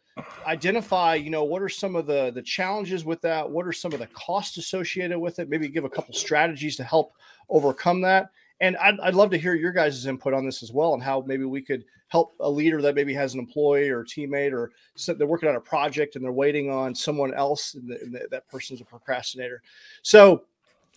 identify 0.47 1.15
you 1.15 1.31
know 1.31 1.45
what 1.45 1.63
are 1.63 1.69
some 1.69 1.97
of 1.97 2.07
the 2.07 2.31
the 2.31 2.43
challenges 2.43 3.05
with 3.05 3.21
that? 3.23 3.49
What 3.49 3.67
are 3.67 3.73
some 3.73 3.93
of 3.93 3.99
the 3.99 4.07
costs 4.09 4.57
associated 4.57 5.19
with 5.19 5.39
it? 5.39 5.49
Maybe 5.49 5.69
give 5.69 5.85
a 5.85 5.91
couple 5.91 6.15
strategies 6.15 6.77
to 6.77 6.85
help 6.85 7.13
overcome 7.49 8.01
that. 8.03 8.31
And 8.61 8.77
I'd, 8.79 8.99
I'd 9.01 9.15
love 9.15 9.31
to 9.31 9.39
hear 9.39 9.55
your 9.55 9.73
guys' 9.73 10.07
input 10.07 10.35
on 10.35 10.45
this 10.45 10.63
as 10.63 10.73
well 10.73 10.95
and 10.95 11.03
how 11.03 11.23
maybe 11.27 11.45
we 11.45 11.63
could 11.63 11.85
help 12.09 12.35
a 12.41 12.51
leader 12.51 12.83
that 12.83 12.95
maybe 12.95 13.15
has 13.15 13.35
an 13.35 13.41
employee 13.41 13.89
or 13.89 14.03
teammate 14.03 14.53
or 14.53 14.73
they're 15.15 15.27
working 15.27 15.49
on 15.49 15.57
a 15.57 15.61
project 15.61 16.17
and 16.17 16.25
they're 16.25 16.33
waiting 16.33 16.71
on 16.71 16.95
someone 16.95 17.33
else 17.35 17.75
and, 17.75 17.89
the, 17.89 18.01
and 18.01 18.15
the, 18.15 18.27
that 18.31 18.49
person's 18.49 18.81
a 18.81 18.85
procrastinator. 18.85 19.63
So 20.03 20.45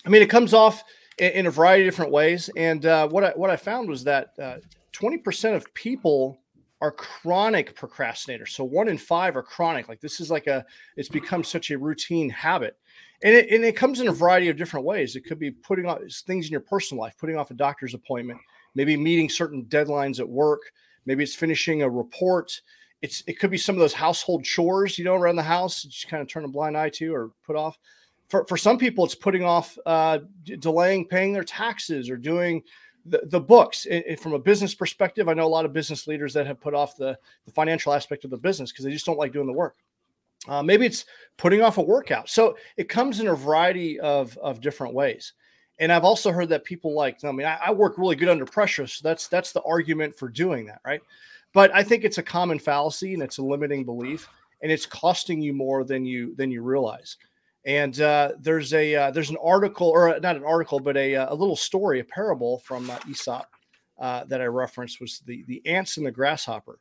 i 0.06 0.10
mean 0.10 0.24
it 0.24 0.30
comes 0.30 0.54
off 0.54 0.84
in, 1.20 1.32
in 1.34 1.46
a 1.48 1.52
variety 1.52 1.84
of 1.84 1.94
different 1.94 2.12
ways. 2.12 2.50
And 2.56 2.86
uh, 2.86 3.08
what 3.10 3.24
i 3.24 3.30
what 3.32 3.50
i 3.50 3.56
found 3.56 3.90
was 3.90 4.04
that 4.06 4.34
uh, 4.42 4.58
20% 4.94 5.56
of 5.56 5.72
people 5.74 6.38
are 6.82 6.92
chronic 6.92 7.76
procrastinators. 7.76 8.50
So 8.50 8.64
one 8.64 8.88
in 8.88 8.98
five 8.98 9.38
are 9.38 9.44
chronic. 9.44 9.88
Like 9.88 10.02
this 10.02 10.20
is 10.20 10.32
like 10.32 10.48
a, 10.48 10.66
it's 10.98 11.10
become 11.10 11.44
such 11.44 11.70
a 11.70 11.78
routine 11.78 12.30
habit. 12.30 12.76
And 13.24 13.36
it, 13.36 13.52
and 13.52 13.64
it 13.64 13.76
comes 13.76 14.00
in 14.00 14.08
a 14.08 14.12
variety 14.12 14.50
of 14.50 14.58
different 14.58 14.86
ways. 14.86 15.16
It 15.16 15.22
could 15.22 15.38
be 15.38 15.52
putting 15.52 15.86
off 15.86 16.00
things 16.26 16.48
in 16.48 16.52
your 16.52 16.62
personal 16.62 17.04
life, 17.04 17.16
putting 17.20 17.38
off 17.38 17.52
a 17.52 17.54
doctor's 17.54 17.94
appointment, 17.94 18.40
maybe 18.74 18.98
meeting 18.98 19.30
certain 19.30 19.66
deadlines 19.66 20.20
at 20.20 20.28
work. 20.28 20.62
Maybe 21.06 21.24
it's 21.24 21.36
finishing 21.36 21.84
a 21.84 21.90
report. 21.90 22.60
It's, 23.04 23.24
it 23.28 23.40
could 23.40 23.52
be 23.52 23.58
some 23.58 23.76
of 23.76 23.80
those 23.80 23.94
household 23.94 24.44
chores, 24.44 24.98
you 24.98 25.06
know, 25.06 25.16
around 25.16 25.36
the 25.36 25.44
house, 25.44 25.84
just 25.84 26.08
kind 26.08 26.22
of 26.22 26.28
turn 26.28 26.46
a 26.46 26.48
blind 26.48 26.76
eye 26.76 26.90
to 26.90 27.14
or 27.14 27.32
put 27.46 27.56
off. 27.56 27.78
For, 28.30 28.46
for 28.46 28.58
some 28.58 28.78
people, 28.80 29.06
it's 29.06 29.16
putting 29.16 29.44
off, 29.44 29.78
uh, 29.86 30.20
delaying 30.46 31.08
paying 31.08 31.34
their 31.34 31.44
taxes 31.44 32.10
or 32.10 32.18
doing 32.18 32.64
the, 33.06 33.22
the 33.26 33.40
books 33.40 33.86
it, 33.86 34.04
it, 34.08 34.20
from 34.20 34.34
a 34.34 34.40
business 34.40 34.76
perspective 34.76 35.28
i 35.28 35.34
know 35.34 35.46
a 35.46 35.48
lot 35.48 35.66
of 35.66 35.74
business 35.74 36.08
leaders 36.08 36.34
that 36.34 36.46
have 36.46 36.62
put 36.62 36.74
off 36.74 36.96
the, 36.96 37.18
the 37.46 37.52
financial 37.52 37.94
aspect 37.94 38.24
of 38.24 38.30
the 38.30 38.38
business 38.38 38.72
because 38.72 38.86
they 38.86 38.92
just 38.92 39.06
don't 39.06 39.18
like 39.18 39.34
doing 39.34 39.48
the 39.48 39.54
work. 39.54 39.76
Uh, 40.48 40.64
maybe 40.64 40.86
it's 40.86 41.06
putting 41.38 41.62
off 41.62 41.78
a 41.78 41.82
workout. 41.82 42.28
So 42.28 42.58
it 42.76 42.90
comes 42.90 43.20
in 43.20 43.28
a 43.28 43.36
variety 43.36 44.00
of, 44.00 44.38
of 44.40 44.60
different 44.60 44.94
ways. 44.94 45.34
And 45.80 45.92
i've 45.92 46.04
also 46.04 46.32
heard 46.32 46.50
that 46.50 46.64
people 46.64 46.94
like 46.94 47.24
i 47.24 47.32
mean 47.32 47.48
I, 47.48 47.58
I 47.66 47.72
work 47.72 47.98
really 47.98 48.16
good 48.16 48.30
under 48.30 48.46
pressure 48.46 48.86
so 48.86 49.02
that's 49.02 49.28
that's 49.28 49.52
the 49.52 49.64
argument 49.64 50.16
for 50.16 50.30
doing 50.30 50.68
that 50.68 50.80
right? 50.86 51.02
But 51.54 51.74
i 51.74 51.82
think 51.82 52.04
it's 52.04 52.20
a 52.20 52.24
common 52.24 52.60
fallacy 52.60 53.16
and 53.16 53.24
it's 53.24 53.40
a 53.40 53.42
limiting 53.42 53.84
belief 53.84 54.30
and 54.62 54.72
it's 54.72 54.86
costing 54.86 55.42
you 55.42 55.54
more 55.54 55.84
than 55.84 56.06
you 56.06 56.36
than 56.36 56.52
you 56.52 56.62
realize 56.62 57.18
and 57.66 58.00
uh, 58.02 58.32
there's 58.40 58.74
a 58.74 58.96
uh, 58.96 59.12
there's 59.12 59.30
an 59.30 59.38
article 59.44 59.88
or 59.88 60.20
not 60.20 60.36
an 60.36 60.44
article, 60.44 60.80
but 60.80 60.98
a, 60.98 61.16
uh, 61.16 61.34
a 61.34 61.36
little 61.36 61.56
story, 61.56 62.00
a 62.00 62.04
parable 62.04 62.60
from 62.60 62.90
uh, 62.90 62.98
Aesop 63.08 63.46
uh, 64.00 64.24
that 64.26 64.42
I 64.42 64.46
referenced 64.46 65.00
was 65.00 65.20
the 65.26 65.44
the 65.48 65.62
ants 65.66 65.98
and 65.98 66.06
the 66.06 66.12
grasshopper. 66.12 66.80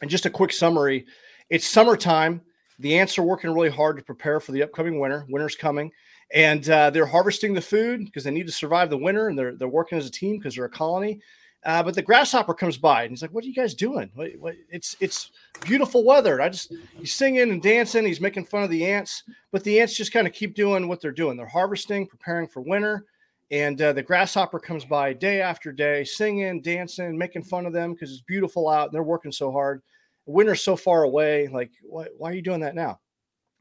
And 0.00 0.10
just 0.10 0.26
a 0.26 0.30
quick 0.30 0.52
summary: 0.52 1.06
it's 1.50 1.66
summertime. 1.66 2.40
The 2.78 2.98
ants 2.98 3.18
are 3.18 3.22
working 3.22 3.52
really 3.52 3.70
hard 3.70 3.96
to 3.96 4.04
prepare 4.04 4.40
for 4.40 4.52
the 4.52 4.62
upcoming 4.62 5.00
winter. 5.00 5.26
Winter's 5.28 5.56
coming, 5.56 5.90
and 6.32 6.68
uh, 6.68 6.90
they're 6.90 7.06
harvesting 7.06 7.54
the 7.54 7.60
food 7.60 8.04
because 8.04 8.24
they 8.24 8.30
need 8.30 8.46
to 8.46 8.52
survive 8.52 8.90
the 8.90 8.98
winter, 8.98 9.28
and 9.28 9.38
they're 9.38 9.54
they're 9.54 9.68
working 9.68 9.98
as 9.98 10.06
a 10.06 10.10
team 10.10 10.38
because 10.38 10.54
they're 10.54 10.64
a 10.64 10.70
colony. 10.70 11.20
Uh, 11.66 11.82
but 11.82 11.96
the 11.96 12.02
grasshopper 12.02 12.54
comes 12.54 12.78
by 12.78 13.02
and 13.02 13.10
he's 13.10 13.22
like, 13.22 13.32
"What 13.32 13.42
are 13.42 13.48
you 13.48 13.54
guys 13.54 13.74
doing? 13.74 14.08
What, 14.14 14.30
what, 14.38 14.54
it's 14.70 14.94
it's 15.00 15.32
beautiful 15.62 16.04
weather." 16.04 16.40
I 16.40 16.48
just 16.48 16.72
he's 16.96 17.12
singing 17.12 17.50
and 17.50 17.60
dancing. 17.60 18.06
He's 18.06 18.20
making 18.20 18.44
fun 18.44 18.62
of 18.62 18.70
the 18.70 18.86
ants, 18.86 19.24
but 19.50 19.64
the 19.64 19.80
ants 19.80 19.96
just 19.96 20.12
kind 20.12 20.28
of 20.28 20.32
keep 20.32 20.54
doing 20.54 20.86
what 20.86 21.00
they're 21.00 21.10
doing. 21.10 21.36
They're 21.36 21.44
harvesting, 21.44 22.06
preparing 22.06 22.46
for 22.46 22.60
winter, 22.60 23.04
and 23.50 23.82
uh, 23.82 23.92
the 23.92 24.02
grasshopper 24.02 24.60
comes 24.60 24.84
by 24.84 25.12
day 25.12 25.40
after 25.40 25.72
day, 25.72 26.04
singing, 26.04 26.62
dancing, 26.62 27.18
making 27.18 27.42
fun 27.42 27.66
of 27.66 27.72
them 27.72 27.94
because 27.94 28.12
it's 28.12 28.22
beautiful 28.22 28.68
out 28.68 28.86
and 28.86 28.94
they're 28.94 29.02
working 29.02 29.32
so 29.32 29.50
hard. 29.50 29.82
Winter's 30.24 30.62
so 30.62 30.76
far 30.76 31.02
away. 31.02 31.48
Like, 31.48 31.72
why, 31.82 32.06
why 32.16 32.30
are 32.30 32.34
you 32.34 32.42
doing 32.42 32.60
that 32.60 32.76
now? 32.76 33.00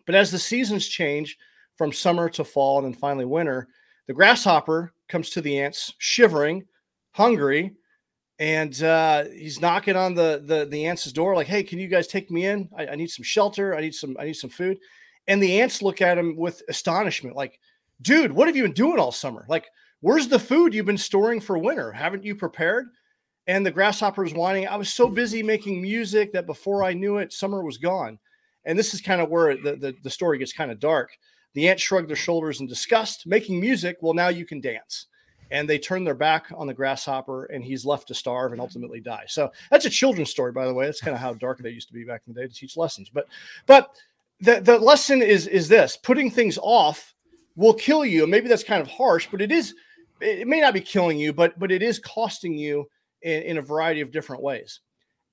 But 0.05 0.13
as 0.13 0.29
the 0.29 0.37
seasons 0.37 0.87
change 0.87 1.37
from 1.75 1.91
summer 1.91 2.29
to 2.29 2.43
fall 2.43 2.77
and 2.77 2.85
then 2.85 2.99
finally 2.99 3.25
winter, 3.25 3.67
the 4.05 4.13
grasshopper 4.13 4.93
comes 5.09 5.31
to 5.31 5.41
the 5.41 5.59
ants, 5.59 5.93
shivering, 5.97 6.65
hungry 7.11 7.73
and 8.39 8.81
uh, 8.83 9.25
he's 9.25 9.61
knocking 9.61 9.95
on 9.95 10.13
the 10.13 10.41
the 10.45 10.65
the 10.65 10.85
ants' 10.85 11.11
door, 11.11 11.35
like, 11.35 11.47
"Hey, 11.47 11.63
can 11.63 11.79
you 11.79 11.87
guys 11.87 12.07
take 12.07 12.29
me 12.29 12.45
in? 12.45 12.69
I, 12.77 12.87
I, 12.87 12.95
need 12.95 13.09
some 13.09 13.23
shelter. 13.23 13.75
I 13.75 13.81
need 13.81 13.95
some 13.95 14.15
I 14.19 14.25
need 14.25 14.35
some 14.35 14.49
food." 14.49 14.77
And 15.27 15.41
the 15.41 15.61
ants 15.61 15.81
look 15.81 16.01
at 16.01 16.17
him 16.17 16.35
with 16.35 16.61
astonishment, 16.67 17.35
like, 17.35 17.59
"Dude, 18.01 18.31
what 18.31 18.47
have 18.47 18.55
you 18.55 18.63
been 18.63 18.73
doing 18.73 18.99
all 18.99 19.11
summer? 19.11 19.45
Like, 19.47 19.65
where's 20.01 20.27
the 20.27 20.39
food 20.39 20.73
you've 20.73 20.85
been 20.85 20.97
storing 20.97 21.39
for 21.39 21.57
winter? 21.57 21.91
Haven't 21.91 22.23
you 22.23 22.35
prepared?" 22.35 22.87
And 23.47 23.65
the 23.65 23.71
grasshopper 23.71 24.25
is 24.25 24.33
whining. 24.33 24.67
I 24.67 24.75
was 24.75 24.89
so 24.89 25.07
busy 25.07 25.43
making 25.43 25.81
music 25.81 26.33
that 26.33 26.47
before 26.47 26.83
I 26.83 26.93
knew 26.93 27.17
it, 27.17 27.31
summer 27.31 27.63
was 27.63 27.77
gone. 27.77 28.17
And 28.65 28.77
this 28.77 28.95
is 28.95 29.01
kind 29.01 29.21
of 29.21 29.29
where 29.29 29.55
the, 29.55 29.75
the, 29.75 29.95
the 30.01 30.09
story 30.09 30.39
gets 30.39 30.51
kind 30.51 30.71
of 30.71 30.79
dark. 30.79 31.11
The 31.53 31.69
ants 31.69 31.83
shrugged 31.83 32.09
their 32.09 32.15
shoulders 32.15 32.59
in 32.59 32.67
disgust, 32.67 33.27
making 33.27 33.61
music. 33.61 33.97
Well, 34.01 34.15
now 34.15 34.29
you 34.29 34.45
can 34.45 34.61
dance. 34.61 35.05
And 35.51 35.69
they 35.69 35.77
turn 35.77 36.03
their 36.03 36.15
back 36.15 36.47
on 36.55 36.67
the 36.67 36.73
grasshopper, 36.73 37.45
and 37.45 37.63
he's 37.63 37.85
left 37.85 38.07
to 38.07 38.15
starve 38.15 38.51
and 38.51 38.59
ultimately 38.59 38.99
die. 38.99 39.25
So 39.27 39.51
that's 39.69 39.85
a 39.85 39.89
children's 39.89 40.31
story, 40.31 40.51
by 40.51 40.65
the 40.65 40.73
way. 40.73 40.85
That's 40.85 41.01
kind 41.01 41.13
of 41.13 41.21
how 41.21 41.33
dark 41.33 41.59
they 41.59 41.69
used 41.69 41.87
to 41.89 41.93
be 41.93 42.03
back 42.03 42.23
in 42.25 42.33
the 42.33 42.41
day 42.41 42.47
to 42.47 42.53
teach 42.53 42.77
lessons. 42.77 43.09
But, 43.09 43.27
but 43.65 43.95
the, 44.39 44.59
the 44.59 44.79
lesson 44.79 45.21
is 45.21 45.47
is 45.47 45.67
this: 45.67 45.97
putting 45.97 46.31
things 46.31 46.57
off 46.61 47.13
will 47.55 47.73
kill 47.73 48.03
you. 48.03 48.23
And 48.23 48.31
maybe 48.31 48.47
that's 48.47 48.63
kind 48.63 48.81
of 48.81 48.87
harsh, 48.87 49.27
but 49.31 49.41
it 49.41 49.51
is. 49.51 49.75
It 50.21 50.47
may 50.47 50.61
not 50.61 50.73
be 50.73 50.81
killing 50.81 51.19
you, 51.19 51.33
but 51.33 51.57
but 51.59 51.71
it 51.71 51.83
is 51.83 51.99
costing 51.99 52.57
you 52.57 52.85
in, 53.21 53.43
in 53.43 53.57
a 53.57 53.61
variety 53.61 54.01
of 54.01 54.11
different 54.11 54.41
ways. 54.41 54.79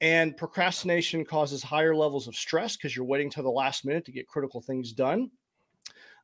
And 0.00 0.36
procrastination 0.36 1.24
causes 1.24 1.62
higher 1.62 1.94
levels 1.94 2.26
of 2.26 2.34
stress 2.34 2.76
because 2.76 2.96
you're 2.96 3.04
waiting 3.04 3.30
till 3.30 3.44
the 3.44 3.50
last 3.50 3.84
minute 3.84 4.04
to 4.06 4.12
get 4.12 4.26
critical 4.26 4.60
things 4.60 4.92
done. 4.92 5.30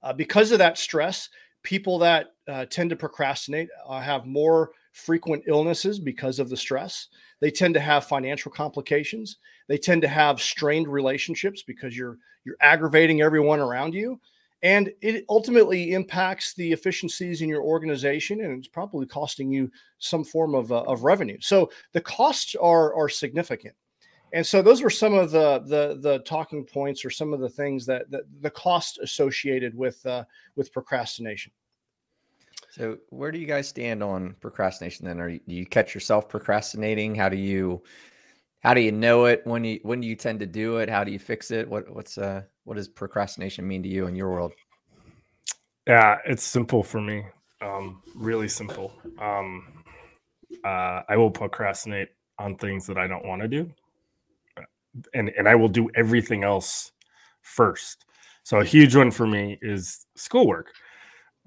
Uh, 0.03 0.13
because 0.13 0.51
of 0.53 0.59
that 0.59 0.79
stress, 0.79 1.29
people 1.63 1.99
that 1.99 2.35
uh, 2.47 2.65
tend 2.67 2.91
to 2.91 2.97
procrastinate 2.97 3.69
uh, 3.87 4.01
have 4.01 4.27
more 4.27 4.71
frequent 4.93 5.45
illnesses 5.47 5.99
because 5.99 6.39
of 6.39 6.49
the 6.49 6.57
stress. 6.57 7.09
They 7.41 7.51
tend 7.51 7.75
to 7.75 7.81
have 7.81 8.07
financial 8.07 8.51
complications. 8.51 9.37
They 9.69 9.79
tend 9.79 10.03
to 10.03 10.09
have 10.09 10.41
strained 10.41 10.89
relationships 10.89 11.63
because 11.63 11.97
you're 11.97 12.19
you're 12.45 12.57
aggravating 12.61 13.21
everyone 13.21 13.61
around 13.61 13.95
you 13.95 14.19
and 14.63 14.93
it 15.01 15.25
ultimately 15.29 15.93
impacts 15.93 16.55
the 16.55 16.73
efficiencies 16.73 17.43
in 17.43 17.49
your 17.49 17.63
organization 17.63 18.41
and 18.41 18.59
it's 18.59 18.69
probably 18.69 19.07
costing 19.07 19.53
you 19.53 19.71
some 19.99 20.25
form 20.25 20.55
of, 20.55 20.73
uh, 20.73 20.83
of 20.83 21.05
revenue 21.05 21.39
so 21.41 21.71
the 21.93 22.01
costs 22.01 22.55
are 22.57 22.95
are 22.95 23.09
significant 23.09 23.75
and 24.33 24.47
so 24.47 24.63
those 24.63 24.83
were 24.83 24.91
some 24.91 25.15
of 25.15 25.31
the 25.31 25.61
the 25.61 25.99
the 26.01 26.19
talking 26.21 26.65
points 26.65 27.05
or 27.05 27.11
some 27.11 27.33
of 27.33 27.41
the 27.41 27.49
things 27.49 27.87
that, 27.87 28.11
that 28.11 28.23
the 28.41 28.51
cost 28.51 28.99
associated 28.99 29.75
with 29.75 30.05
uh, 30.07 30.25
with 30.57 30.73
procrastination. 30.73 31.53
So 32.71 32.99
where 33.11 33.33
do 33.33 33.39
you 33.39 33.47
guys 33.47 33.69
stand 33.69 34.03
on 34.03 34.37
procrastination 34.41 35.07
then? 35.07 35.21
Are 35.21 35.29
you, 35.29 35.41
do 35.49 35.55
you 35.55 35.67
catch 35.67 35.95
yourself 35.95 36.29
procrastinating? 36.29 37.15
How 37.15 37.29
do 37.29 37.37
you 37.37 37.83
how 38.61 38.75
do 38.75 38.81
you 38.81 38.93
know 38.93 39.25
it? 39.25 39.43
When 39.45 39.65
you 39.65 39.81
when 39.83 40.01
do 40.01 40.07
you 40.07 40.17
tend 40.17 40.41
to 40.41 40.47
do 40.47 40.79
it? 40.79 40.89
How 40.89 41.05
do 41.05 41.13
you 41.13 41.19
fix 41.19 41.51
it? 41.51 41.69
What 41.69 41.89
what's 41.91 42.19
uh 42.19 42.43
what 42.65 42.77
does 42.77 42.89
procrastination 42.89 43.67
mean 43.67 43.83
to 43.83 43.89
you 43.89 44.07
in 44.07 44.15
your 44.15 44.31
world? 44.31 44.53
Yeah 45.87 46.19
it's 46.27 46.43
simple 46.43 46.83
for 46.83 47.01
me. 47.01 47.25
Um 47.63 48.03
really 48.15 48.49
simple. 48.49 48.93
Um 49.19 49.85
uh 50.65 51.03
i 51.09 51.17
will 51.17 51.31
procrastinate 51.31 52.09
on 52.39 52.57
things 52.57 52.87
that 52.87 52.97
i 52.97 53.07
don't 53.07 53.25
want 53.25 53.43
to 53.43 53.49
do 53.49 53.71
and 55.15 55.31
and 55.37 55.49
i 55.49 55.55
will 55.55 55.69
do 55.69 55.91
everything 55.95 56.45
else 56.45 56.93
first 57.43 58.05
so 58.43 58.61
a 58.61 58.65
huge 58.65 58.97
one 58.97 59.11
for 59.11 59.27
me 59.27 59.59
is 59.63 60.07
schoolwork 60.17 60.73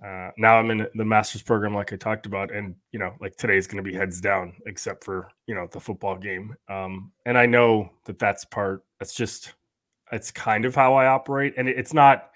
uh, 0.03 0.31
now 0.35 0.57
I'm 0.57 0.71
in 0.71 0.87
the 0.95 1.05
master's 1.05 1.43
program, 1.43 1.75
like 1.75 1.93
I 1.93 1.95
talked 1.95 2.25
about, 2.25 2.51
and 2.51 2.75
you 2.91 2.97
know, 2.97 3.13
like 3.21 3.35
today's 3.35 3.67
going 3.67 3.83
to 3.83 3.87
be 3.87 3.95
heads 3.95 4.19
down, 4.19 4.53
except 4.65 5.03
for 5.03 5.29
you 5.45 5.53
know 5.53 5.67
the 5.71 5.79
football 5.79 6.17
game. 6.17 6.55
Um, 6.67 7.11
and 7.27 7.37
I 7.37 7.45
know 7.45 7.91
that 8.05 8.17
that's 8.17 8.43
part. 8.43 8.83
That's 8.99 9.13
just, 9.13 9.53
it's 10.11 10.31
kind 10.31 10.65
of 10.65 10.73
how 10.73 10.95
I 10.95 11.05
operate, 11.05 11.53
and 11.55 11.69
it, 11.69 11.77
it's 11.77 11.93
not 11.93 12.31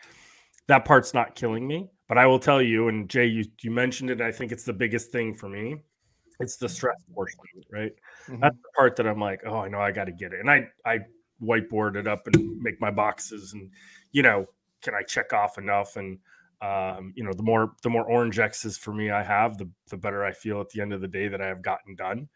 that 0.67 0.85
part's 0.85 1.13
not 1.15 1.33
killing 1.33 1.67
me. 1.67 1.89
But 2.07 2.19
I 2.19 2.27
will 2.27 2.37
tell 2.37 2.61
you, 2.61 2.87
and 2.87 3.09
Jay, 3.09 3.25
you 3.25 3.45
you 3.63 3.71
mentioned 3.71 4.11
it. 4.11 4.21
I 4.21 4.31
think 4.31 4.51
it's 4.51 4.63
the 4.63 4.73
biggest 4.73 5.11
thing 5.11 5.33
for 5.33 5.49
me. 5.49 5.77
It's 6.39 6.57
the 6.57 6.69
stress 6.69 6.97
portion, 7.13 7.39
right? 7.71 7.91
Mm-hmm. 8.27 8.41
That's 8.41 8.55
the 8.55 8.69
part 8.75 8.95
that 8.97 9.07
I'm 9.07 9.19
like, 9.19 9.41
oh, 9.45 9.59
I 9.59 9.69
know 9.69 9.79
I 9.79 9.91
got 9.91 10.05
to 10.05 10.11
get 10.11 10.33
it, 10.33 10.39
and 10.39 10.49
I 10.49 10.67
I 10.85 10.99
whiteboard 11.41 11.95
it 11.95 12.07
up 12.07 12.27
and 12.27 12.61
make 12.61 12.79
my 12.81 12.91
boxes, 12.91 13.53
and 13.53 13.69
you 14.11 14.23
know, 14.23 14.45
can 14.81 14.93
I 14.93 15.03
check 15.03 15.33
off 15.33 15.57
enough 15.57 15.95
and 15.95 16.19
um, 16.61 17.13
you 17.15 17.23
know, 17.23 17.33
the 17.33 17.43
more 17.43 17.73
the 17.83 17.89
more 17.89 18.05
orange 18.05 18.39
X's 18.39 18.77
for 18.77 18.93
me 18.93 19.11
I 19.11 19.23
have, 19.23 19.57
the 19.57 19.69
the 19.89 19.97
better 19.97 20.23
I 20.23 20.31
feel 20.31 20.61
at 20.61 20.69
the 20.69 20.81
end 20.81 20.93
of 20.93 21.01
the 21.01 21.07
day 21.07 21.27
that 21.27 21.41
I 21.41 21.47
have 21.47 21.61
gotten 21.61 21.95
done. 21.95 22.29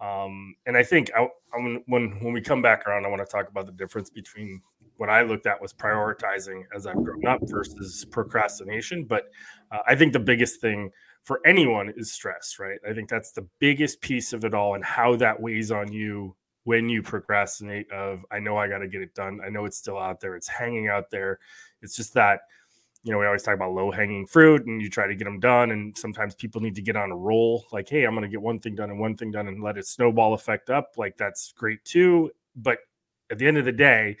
Um, 0.00 0.54
and 0.66 0.76
I 0.76 0.82
think 0.82 1.10
I, 1.16 1.24
I, 1.24 1.78
when 1.86 2.14
when 2.20 2.32
we 2.32 2.40
come 2.40 2.62
back 2.62 2.86
around, 2.86 3.04
I 3.04 3.08
want 3.08 3.20
to 3.20 3.30
talk 3.30 3.48
about 3.48 3.66
the 3.66 3.72
difference 3.72 4.10
between 4.10 4.60
what 4.96 5.10
I 5.10 5.22
looked 5.22 5.46
at 5.46 5.60
was 5.60 5.74
prioritizing 5.74 6.62
as 6.74 6.86
I've 6.86 6.96
grown 6.96 7.26
up 7.26 7.40
versus 7.44 8.04
procrastination. 8.06 9.04
But 9.04 9.24
uh, 9.70 9.78
I 9.86 9.94
think 9.94 10.14
the 10.14 10.20
biggest 10.20 10.60
thing 10.60 10.90
for 11.26 11.40
anyone 11.44 11.92
is 11.96 12.12
stress, 12.12 12.56
right? 12.58 12.78
I 12.88 12.94
think 12.94 13.10
that's 13.10 13.32
the 13.32 13.46
biggest 13.58 14.00
piece 14.00 14.32
of 14.32 14.44
it 14.44 14.54
all, 14.54 14.74
and 14.74 14.84
how 14.84 15.16
that 15.16 15.40
weighs 15.40 15.70
on 15.70 15.92
you 15.92 16.34
when 16.64 16.88
you 16.88 17.02
procrastinate. 17.02 17.90
Of 17.90 18.24
I 18.30 18.38
know 18.38 18.56
I 18.56 18.68
got 18.68 18.78
to 18.78 18.88
get 18.88 19.02
it 19.02 19.14
done. 19.14 19.40
I 19.44 19.50
know 19.50 19.64
it's 19.64 19.76
still 19.76 19.98
out 19.98 20.20
there. 20.20 20.36
It's 20.36 20.48
hanging 20.48 20.88
out 20.88 21.10
there. 21.10 21.40
It's 21.82 21.96
just 21.96 22.14
that 22.14 22.40
you 23.06 23.12
know, 23.12 23.18
we 23.18 23.26
always 23.26 23.44
talk 23.44 23.54
about 23.54 23.72
low 23.72 23.92
hanging 23.92 24.26
fruit 24.26 24.66
and 24.66 24.82
you 24.82 24.90
try 24.90 25.06
to 25.06 25.14
get 25.14 25.26
them 25.26 25.38
done. 25.38 25.70
And 25.70 25.96
sometimes 25.96 26.34
people 26.34 26.60
need 26.60 26.74
to 26.74 26.82
get 26.82 26.96
on 26.96 27.12
a 27.12 27.16
roll 27.16 27.64
like, 27.70 27.88
hey, 27.88 28.02
I'm 28.02 28.16
going 28.16 28.22
to 28.22 28.28
get 28.28 28.42
one 28.42 28.58
thing 28.58 28.74
done 28.74 28.90
and 28.90 28.98
one 28.98 29.16
thing 29.16 29.30
done 29.30 29.46
and 29.46 29.62
let 29.62 29.78
it 29.78 29.86
snowball 29.86 30.34
effect 30.34 30.70
up. 30.70 30.94
Like, 30.96 31.16
that's 31.16 31.52
great 31.52 31.84
too. 31.84 32.32
But 32.56 32.78
at 33.30 33.38
the 33.38 33.46
end 33.46 33.58
of 33.58 33.64
the 33.64 33.70
day, 33.70 34.16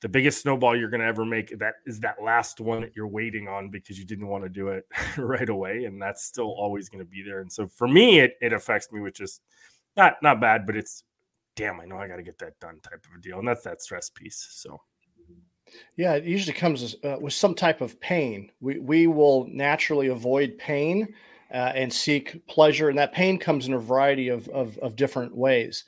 the 0.00 0.08
biggest 0.08 0.42
snowball 0.42 0.76
you're 0.76 0.90
going 0.90 1.00
to 1.00 1.06
ever 1.06 1.24
make 1.24 1.58
that 1.58 1.74
is 1.86 2.00
that 2.00 2.22
last 2.22 2.60
one 2.60 2.82
that 2.82 2.94
you're 2.94 3.08
waiting 3.08 3.48
on 3.48 3.68
because 3.68 3.98
you 3.98 4.04
didn't 4.04 4.28
want 4.28 4.44
to 4.44 4.48
do 4.48 4.68
it 4.68 4.86
right 5.18 5.48
away 5.48 5.84
and 5.84 6.00
that's 6.00 6.24
still 6.24 6.50
always 6.50 6.88
going 6.88 7.04
to 7.04 7.10
be 7.10 7.22
there 7.22 7.40
and 7.40 7.52
so 7.52 7.66
for 7.66 7.88
me 7.88 8.20
it, 8.20 8.34
it 8.40 8.52
affects 8.52 8.90
me 8.92 9.00
with 9.00 9.14
just 9.14 9.42
not 9.96 10.14
not 10.22 10.40
bad 10.40 10.66
but 10.66 10.76
it's 10.76 11.02
damn 11.56 11.80
i 11.80 11.84
know 11.84 11.96
i 11.96 12.06
got 12.06 12.16
to 12.16 12.22
get 12.22 12.38
that 12.38 12.58
done 12.60 12.78
type 12.82 13.04
of 13.10 13.18
a 13.18 13.20
deal 13.20 13.38
and 13.38 13.48
that's 13.48 13.64
that 13.64 13.82
stress 13.82 14.08
piece 14.08 14.46
so 14.50 14.80
yeah, 15.96 16.14
it 16.14 16.24
usually 16.24 16.54
comes 16.54 16.96
uh, 17.04 17.16
with 17.20 17.32
some 17.32 17.54
type 17.54 17.80
of 17.80 17.98
pain. 18.00 18.50
We 18.60 18.78
we 18.78 19.06
will 19.06 19.46
naturally 19.50 20.08
avoid 20.08 20.58
pain 20.58 21.14
uh, 21.52 21.72
and 21.74 21.92
seek 21.92 22.46
pleasure, 22.46 22.88
and 22.88 22.98
that 22.98 23.12
pain 23.12 23.38
comes 23.38 23.66
in 23.66 23.74
a 23.74 23.78
variety 23.78 24.28
of 24.28 24.48
of, 24.48 24.78
of 24.78 24.96
different 24.96 25.36
ways. 25.36 25.84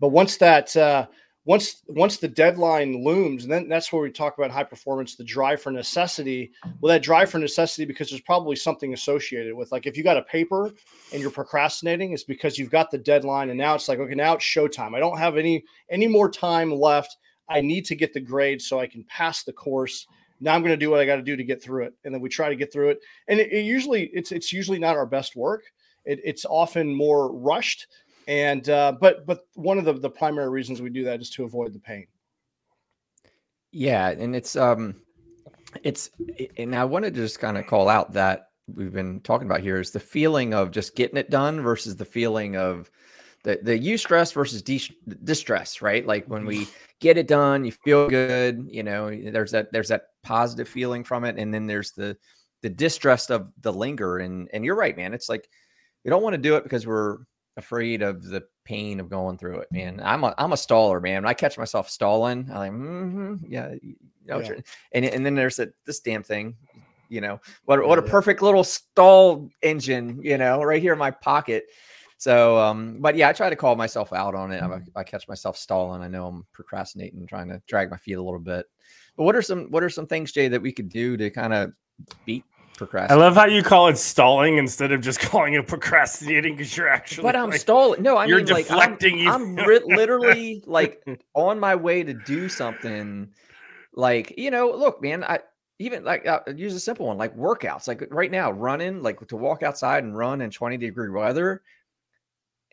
But 0.00 0.08
once 0.08 0.36
that 0.38 0.76
uh, 0.76 1.06
once 1.44 1.82
once 1.88 2.16
the 2.16 2.28
deadline 2.28 3.04
looms, 3.04 3.44
and 3.44 3.52
then 3.52 3.68
that's 3.68 3.92
where 3.92 4.02
we 4.02 4.10
talk 4.10 4.38
about 4.38 4.50
high 4.50 4.64
performance, 4.64 5.14
the 5.14 5.24
drive 5.24 5.60
for 5.60 5.70
necessity. 5.70 6.52
Well, 6.80 6.92
that 6.92 7.02
drive 7.02 7.30
for 7.30 7.38
necessity 7.38 7.84
because 7.84 8.10
there's 8.10 8.22
probably 8.22 8.56
something 8.56 8.94
associated 8.94 9.54
with 9.54 9.70
like 9.72 9.86
if 9.86 9.96
you 9.96 10.04
got 10.04 10.16
a 10.16 10.22
paper 10.22 10.72
and 11.12 11.20
you're 11.20 11.30
procrastinating, 11.30 12.12
it's 12.12 12.24
because 12.24 12.58
you've 12.58 12.70
got 12.70 12.90
the 12.90 12.98
deadline, 12.98 13.50
and 13.50 13.58
now 13.58 13.74
it's 13.74 13.88
like 13.88 13.98
okay, 13.98 14.14
now 14.14 14.34
it's 14.34 14.44
showtime. 14.44 14.94
I 14.94 15.00
don't 15.00 15.18
have 15.18 15.36
any 15.36 15.64
any 15.90 16.08
more 16.08 16.30
time 16.30 16.72
left 16.72 17.16
I 17.48 17.60
need 17.60 17.84
to 17.86 17.94
get 17.94 18.12
the 18.12 18.20
grade 18.20 18.60
so 18.62 18.80
I 18.80 18.86
can 18.86 19.04
pass 19.04 19.42
the 19.42 19.52
course. 19.52 20.06
Now 20.40 20.54
I'm 20.54 20.62
going 20.62 20.72
to 20.72 20.76
do 20.76 20.90
what 20.90 21.00
I 21.00 21.06
got 21.06 21.16
to 21.16 21.22
do 21.22 21.36
to 21.36 21.44
get 21.44 21.62
through 21.62 21.84
it, 21.84 21.94
and 22.04 22.12
then 22.12 22.20
we 22.20 22.28
try 22.28 22.48
to 22.48 22.56
get 22.56 22.72
through 22.72 22.90
it. 22.90 23.00
And 23.28 23.38
it, 23.38 23.52
it 23.52 23.62
usually 23.62 24.10
it's 24.12 24.32
it's 24.32 24.52
usually 24.52 24.78
not 24.78 24.96
our 24.96 25.06
best 25.06 25.36
work. 25.36 25.62
It, 26.04 26.20
it's 26.24 26.44
often 26.44 26.94
more 26.94 27.32
rushed, 27.32 27.86
and 28.28 28.68
uh, 28.68 28.92
but 29.00 29.26
but 29.26 29.46
one 29.54 29.78
of 29.78 29.84
the 29.84 29.94
the 29.94 30.10
primary 30.10 30.50
reasons 30.50 30.80
we 30.80 30.90
do 30.90 31.04
that 31.04 31.20
is 31.20 31.30
to 31.30 31.44
avoid 31.44 31.72
the 31.72 31.80
pain. 31.80 32.06
Yeah, 33.72 34.10
and 34.10 34.36
it's 34.36 34.56
um, 34.56 34.94
it's 35.82 36.10
and 36.56 36.74
I 36.74 36.84
wanted 36.84 37.14
to 37.14 37.20
just 37.20 37.40
kind 37.40 37.58
of 37.58 37.66
call 37.66 37.88
out 37.88 38.12
that 38.12 38.48
we've 38.72 38.92
been 38.92 39.20
talking 39.20 39.46
about 39.46 39.60
here 39.60 39.78
is 39.78 39.90
the 39.90 40.00
feeling 40.00 40.54
of 40.54 40.70
just 40.70 40.96
getting 40.96 41.16
it 41.16 41.30
done 41.30 41.60
versus 41.60 41.96
the 41.96 42.04
feeling 42.04 42.56
of 42.56 42.90
the 43.42 43.58
the 43.62 43.96
stress 43.96 44.32
versus 44.32 44.62
de- 44.62 44.96
distress, 45.24 45.82
right? 45.82 46.06
Like 46.06 46.26
when 46.26 46.46
we 46.46 46.66
get 47.00 47.18
it 47.18 47.28
done, 47.28 47.64
you 47.64 47.72
feel 47.72 48.08
good, 48.08 48.66
you 48.70 48.82
know, 48.82 49.10
there's 49.10 49.50
that 49.52 49.70
there's 49.72 49.88
that 49.88 50.04
positive 50.22 50.68
feeling 50.68 51.04
from 51.04 51.24
it, 51.24 51.38
and 51.38 51.52
then 51.52 51.66
there's 51.66 51.92
the 51.92 52.16
the 52.62 52.70
distress 52.70 53.28
of 53.28 53.52
the 53.60 53.72
linger. 53.72 54.18
And 54.18 54.48
and 54.52 54.64
you're 54.64 54.76
right, 54.76 54.96
man. 54.96 55.12
It's 55.12 55.28
like 55.28 55.48
we 56.04 56.10
don't 56.10 56.22
want 56.22 56.34
to 56.34 56.38
do 56.38 56.56
it 56.56 56.64
because 56.64 56.86
we're 56.86 57.18
afraid 57.56 58.02
of 58.02 58.24
the 58.24 58.42
pain 58.64 59.00
of 59.00 59.08
going 59.08 59.38
through 59.38 59.58
it, 59.58 59.68
man. 59.70 60.00
I'm 60.02 60.24
a 60.24 60.34
I'm 60.38 60.52
a 60.52 60.56
staller, 60.56 61.02
man. 61.02 61.22
When 61.22 61.30
I 61.30 61.34
catch 61.34 61.58
myself 61.58 61.88
stalling, 61.88 62.48
I'm 62.50 62.56
like, 62.56 62.72
mm-hmm, 62.72 63.34
yeah, 63.48 63.74
you 63.82 63.96
know, 64.26 64.40
yeah. 64.40 64.60
and 64.92 65.04
and 65.04 65.24
then 65.24 65.34
there's 65.34 65.56
that 65.56 65.72
this 65.84 66.00
damn 66.00 66.22
thing, 66.22 66.56
you 67.08 67.20
know, 67.20 67.40
what 67.64 67.86
what 67.86 67.98
a 67.98 68.02
perfect 68.02 68.42
little 68.42 68.64
stall 68.64 69.48
engine, 69.62 70.20
you 70.22 70.38
know, 70.38 70.62
right 70.62 70.82
here 70.82 70.92
in 70.92 70.98
my 70.98 71.10
pocket. 71.10 71.64
So, 72.16 72.58
um, 72.58 72.98
but 73.00 73.16
yeah, 73.16 73.28
I 73.28 73.32
try 73.32 73.50
to 73.50 73.56
call 73.56 73.76
myself 73.76 74.12
out 74.12 74.34
on 74.34 74.50
it. 74.50 74.62
I, 74.62 74.66
mm-hmm. 74.66 74.96
I, 74.96 75.02
catch 75.02 75.28
myself 75.28 75.58
stalling. 75.58 76.00
I 76.00 76.08
know 76.08 76.26
I'm 76.26 76.46
procrastinating, 76.52 77.26
trying 77.26 77.48
to 77.48 77.60
drag 77.66 77.90
my 77.90 77.98
feet 77.98 78.14
a 78.14 78.22
little 78.22 78.40
bit. 78.40 78.66
But 79.16 79.24
what 79.24 79.36
are 79.36 79.42
some 79.42 79.66
what 79.70 79.82
are 79.82 79.90
some 79.90 80.06
things, 80.06 80.32
Jay, 80.32 80.48
that 80.48 80.62
we 80.62 80.72
could 80.72 80.88
do 80.88 81.16
to 81.16 81.28
kind 81.30 81.52
of 81.52 81.72
beat 82.24 82.44
procrastinating? 82.76 83.22
I 83.22 83.26
love 83.26 83.34
how 83.34 83.46
you 83.46 83.62
call 83.62 83.88
it 83.88 83.98
stalling 83.98 84.58
instead 84.58 84.92
of 84.92 85.00
just 85.00 85.20
calling 85.30 85.54
it 85.54 85.66
procrastinating 85.66 86.56
because 86.56 86.76
you're 86.76 86.88
actually. 86.88 87.22
But 87.22 87.36
I'm 87.36 87.50
like, 87.50 87.60
stalling. 87.60 88.02
No, 88.02 88.16
I 88.16 88.26
you're 88.26 88.38
mean, 88.38 88.46
deflecting. 88.46 89.24
Like, 89.24 89.34
I'm, 89.34 89.58
I'm 89.58 89.66
ri- 89.66 89.82
literally 89.86 90.62
like 90.66 91.02
on 91.34 91.58
my 91.58 91.74
way 91.74 92.02
to 92.02 92.14
do 92.14 92.48
something. 92.48 93.30
Like 93.94 94.34
you 94.36 94.50
know, 94.50 94.70
look, 94.70 95.02
man, 95.02 95.24
I 95.24 95.40
even 95.78 96.04
like 96.04 96.26
uh, 96.26 96.40
use 96.54 96.74
a 96.74 96.80
simple 96.80 97.06
one 97.06 97.18
like 97.18 97.36
workouts. 97.36 97.88
Like 97.88 98.04
right 98.10 98.30
now, 98.30 98.50
running, 98.50 99.02
like 99.02 99.26
to 99.28 99.36
walk 99.36 99.62
outside 99.62 100.04
and 100.04 100.16
run 100.16 100.40
in 100.40 100.50
20 100.50 100.76
degree 100.76 101.10
weather 101.10 101.62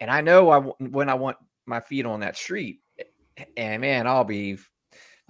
and 0.01 0.09
I 0.09 0.19
know 0.19 0.49
I 0.49 0.59
when 0.59 1.07
I 1.07 1.13
want 1.13 1.37
my 1.65 1.79
feet 1.79 2.05
on 2.05 2.19
that 2.21 2.35
street, 2.35 2.81
and 3.55 3.81
man, 3.81 4.07
I'll 4.07 4.25
be. 4.25 4.57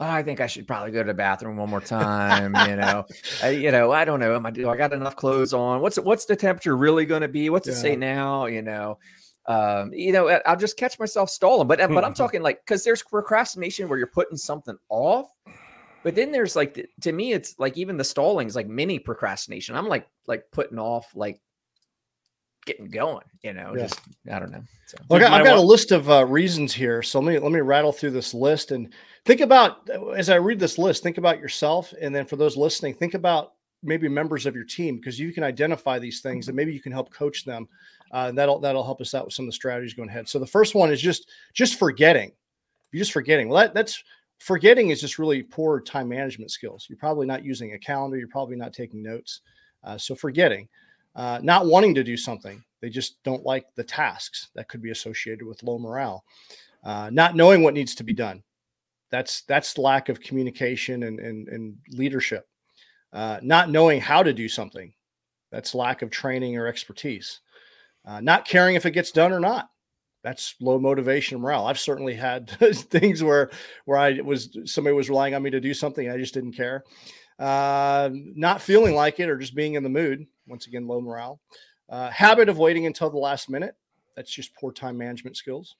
Oh, 0.01 0.09
I 0.09 0.23
think 0.23 0.41
I 0.41 0.47
should 0.47 0.67
probably 0.67 0.89
go 0.89 1.03
to 1.03 1.07
the 1.07 1.13
bathroom 1.13 1.57
one 1.57 1.69
more 1.69 1.79
time. 1.79 2.55
you 2.67 2.75
know, 2.81 3.05
I, 3.43 3.49
you 3.49 3.71
know, 3.71 3.91
I 3.91 4.03
don't 4.03 4.19
know. 4.19 4.35
Am 4.35 4.43
I 4.43 4.49
do 4.49 4.67
I 4.67 4.75
got 4.75 4.93
enough 4.93 5.15
clothes 5.15 5.53
on? 5.53 5.79
What's 5.79 5.99
what's 5.99 6.25
the 6.25 6.35
temperature 6.35 6.75
really 6.75 7.05
going 7.05 7.21
to 7.21 7.27
be? 7.27 7.51
What's 7.51 7.67
yeah. 7.67 7.73
it 7.73 7.77
say 7.77 7.95
now? 7.95 8.47
You 8.47 8.63
know, 8.63 8.97
um, 9.45 9.93
you 9.93 10.11
know, 10.11 10.27
I'll 10.47 10.57
just 10.57 10.75
catch 10.75 10.97
myself 10.97 11.29
stalling. 11.29 11.67
But 11.67 11.77
but 11.91 12.03
I'm 12.03 12.13
talking 12.15 12.41
like 12.41 12.65
because 12.65 12.83
there's 12.83 13.03
procrastination 13.03 13.87
where 13.87 13.99
you're 13.99 14.07
putting 14.07 14.37
something 14.37 14.75
off, 14.89 15.27
but 16.03 16.15
then 16.15 16.31
there's 16.31 16.55
like 16.55 16.83
to 17.01 17.11
me, 17.11 17.33
it's 17.33 17.59
like 17.59 17.77
even 17.77 17.95
the 17.95 18.03
stalling 18.03 18.47
is 18.47 18.55
like 18.55 18.67
mini 18.67 18.97
procrastination. 18.97 19.75
I'm 19.75 19.87
like 19.87 20.07
like 20.25 20.45
putting 20.51 20.79
off 20.79 21.11
like 21.13 21.39
getting 22.65 22.89
going. 22.89 23.25
You 23.43 23.53
know, 23.53 23.75
yeah. 23.75 23.83
just 23.83 24.01
I 24.31 24.39
don't 24.39 24.51
know. 24.51 24.63
So, 24.87 24.97
okay, 25.11 25.25
I've 25.25 25.45
got 25.45 25.57
a 25.57 25.61
list 25.61 25.91
of 25.91 26.09
uh, 26.09 26.25
reasons 26.25 26.73
here. 26.73 27.03
So 27.03 27.19
let 27.19 27.33
me 27.33 27.37
let 27.37 27.51
me 27.51 27.59
rattle 27.59 27.91
through 27.91 28.11
this 28.11 28.33
list 28.33 28.71
and 28.71 28.91
think 29.25 29.41
about 29.41 29.89
as 30.15 30.29
I 30.29 30.35
read 30.35 30.59
this 30.59 30.77
list. 30.77 31.03
Think 31.03 31.17
about 31.17 31.39
yourself, 31.39 31.93
and 31.99 32.13
then 32.13 32.25
for 32.25 32.35
those 32.35 32.57
listening, 32.57 32.93
think 32.93 33.13
about 33.13 33.53
maybe 33.83 34.07
members 34.07 34.45
of 34.45 34.55
your 34.55 34.63
team 34.63 34.97
because 34.97 35.19
you 35.19 35.33
can 35.33 35.43
identify 35.43 35.97
these 35.97 36.21
things 36.21 36.47
and 36.47 36.55
maybe 36.55 36.71
you 36.71 36.79
can 36.79 36.91
help 36.91 37.11
coach 37.11 37.43
them. 37.45 37.67
Uh, 38.11 38.31
that'll 38.31 38.59
that'll 38.59 38.83
help 38.83 39.01
us 39.01 39.15
out 39.15 39.25
with 39.25 39.33
some 39.33 39.45
of 39.45 39.47
the 39.47 39.53
strategies 39.53 39.93
going 39.93 40.09
ahead. 40.09 40.27
So 40.27 40.39
the 40.39 40.45
first 40.45 40.75
one 40.75 40.91
is 40.91 41.01
just 41.01 41.29
just 41.53 41.79
forgetting. 41.79 42.31
You're 42.91 42.99
just 42.99 43.13
forgetting. 43.13 43.49
Well, 43.49 43.61
that, 43.61 43.73
that's 43.73 44.03
forgetting 44.39 44.89
is 44.89 45.01
just 45.01 45.17
really 45.17 45.43
poor 45.43 45.79
time 45.79 46.09
management 46.09 46.51
skills. 46.51 46.87
You're 46.89 46.97
probably 46.97 47.25
not 47.25 47.45
using 47.45 47.73
a 47.73 47.79
calendar. 47.79 48.17
You're 48.17 48.27
probably 48.27 48.55
not 48.55 48.73
taking 48.73 49.01
notes. 49.01 49.41
Uh, 49.83 49.97
so 49.97 50.13
forgetting 50.13 50.67
uh, 51.15 51.39
not 51.41 51.65
wanting 51.65 51.93
to 51.95 52.03
do 52.03 52.17
something. 52.17 52.63
They 52.79 52.89
just 52.89 53.21
don't 53.23 53.45
like 53.45 53.65
the 53.75 53.83
tasks 53.83 54.49
that 54.55 54.67
could 54.67 54.81
be 54.81 54.91
associated 54.91 55.45
with 55.45 55.63
low 55.63 55.77
morale. 55.77 56.23
Uh, 56.83 57.09
not 57.11 57.35
knowing 57.35 57.61
what 57.61 57.73
needs 57.73 57.93
to 57.95 58.03
be 58.03 58.13
done. 58.13 58.41
That's 59.11 59.41
that's 59.43 59.77
lack 59.77 60.09
of 60.09 60.21
communication 60.21 61.03
and, 61.03 61.19
and, 61.19 61.47
and 61.49 61.77
leadership. 61.89 62.47
Uh, 63.13 63.39
not 63.41 63.69
knowing 63.69 63.99
how 63.99 64.23
to 64.23 64.33
do 64.33 64.47
something. 64.47 64.93
That's 65.51 65.75
lack 65.75 66.01
of 66.01 66.09
training 66.09 66.57
or 66.57 66.67
expertise. 66.67 67.41
Uh, 68.05 68.21
not 68.21 68.47
caring 68.47 68.75
if 68.75 68.85
it 68.85 68.91
gets 68.91 69.11
done 69.11 69.33
or 69.33 69.39
not. 69.39 69.69
That's 70.23 70.55
low 70.61 70.79
motivation 70.79 71.39
morale. 71.39 71.67
I've 71.67 71.79
certainly 71.79 72.13
had 72.13 72.49
things 72.73 73.21
where 73.23 73.51
where 73.85 73.97
I 73.97 74.21
was 74.21 74.57
somebody 74.65 74.95
was 74.95 75.09
relying 75.09 75.35
on 75.35 75.43
me 75.43 75.49
to 75.49 75.59
do 75.59 75.73
something 75.73 76.09
I 76.09 76.17
just 76.17 76.33
didn't 76.33 76.53
care. 76.53 76.83
Uh, 77.37 78.09
not 78.13 78.61
feeling 78.61 78.93
like 78.93 79.19
it 79.19 79.29
or 79.29 79.37
just 79.37 79.55
being 79.55 79.73
in 79.73 79.83
the 79.83 79.89
mood 79.89 80.25
once 80.47 80.67
again, 80.67 80.87
low 80.87 81.01
morale. 81.01 81.39
Uh, 81.89 82.09
habit 82.09 82.49
of 82.49 82.59
waiting 82.59 82.85
until 82.85 83.09
the 83.09 83.17
last 83.17 83.49
minute. 83.49 83.75
That's 84.15 84.31
just 84.31 84.55
poor 84.55 84.71
time 84.71 84.97
management 84.97 85.37
skills. 85.37 85.75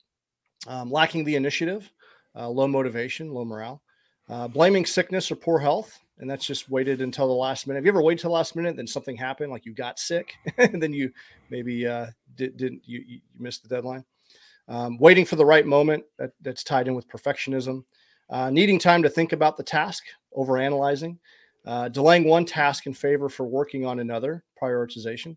Um, 0.66 0.90
lacking 0.90 1.24
the 1.24 1.36
initiative, 1.36 1.90
uh, 2.36 2.48
low 2.48 2.66
motivation, 2.66 3.32
low 3.32 3.44
morale. 3.44 3.82
Uh, 4.28 4.48
blaming 4.48 4.86
sickness 4.86 5.30
or 5.30 5.36
poor 5.36 5.58
health. 5.58 5.98
And 6.18 6.30
that's 6.30 6.46
just 6.46 6.70
waited 6.70 7.00
until 7.00 7.26
the 7.26 7.32
last 7.32 7.66
minute. 7.66 7.78
Have 7.78 7.84
you 7.84 7.90
ever 7.90 8.02
waited 8.02 8.20
till 8.20 8.30
the 8.30 8.36
last 8.36 8.54
minute, 8.54 8.76
then 8.76 8.86
something 8.86 9.16
happened, 9.16 9.50
like 9.50 9.66
you 9.66 9.74
got 9.74 9.98
sick, 9.98 10.34
and 10.58 10.80
then 10.80 10.92
you 10.92 11.10
maybe 11.50 11.86
uh, 11.86 12.06
did, 12.36 12.56
didn't 12.56 12.82
you, 12.84 13.02
you 13.06 13.20
missed 13.38 13.62
the 13.62 13.68
deadline? 13.68 14.04
Um, 14.68 14.96
waiting 14.98 15.24
for 15.24 15.36
the 15.36 15.44
right 15.44 15.66
moment. 15.66 16.04
That, 16.18 16.30
that's 16.40 16.62
tied 16.62 16.86
in 16.86 16.94
with 16.94 17.08
perfectionism. 17.08 17.84
Uh, 18.30 18.50
needing 18.50 18.78
time 18.78 19.02
to 19.02 19.10
think 19.10 19.32
about 19.32 19.56
the 19.56 19.64
task, 19.64 20.04
over 20.34 20.56
analyzing 20.56 21.18
uh, 21.66 21.88
delaying 21.88 22.24
one 22.24 22.44
task 22.44 22.86
in 22.86 22.94
favor 22.94 23.28
for 23.28 23.44
working 23.44 23.86
on 23.86 24.00
another 24.00 24.44
prioritization 24.60 25.36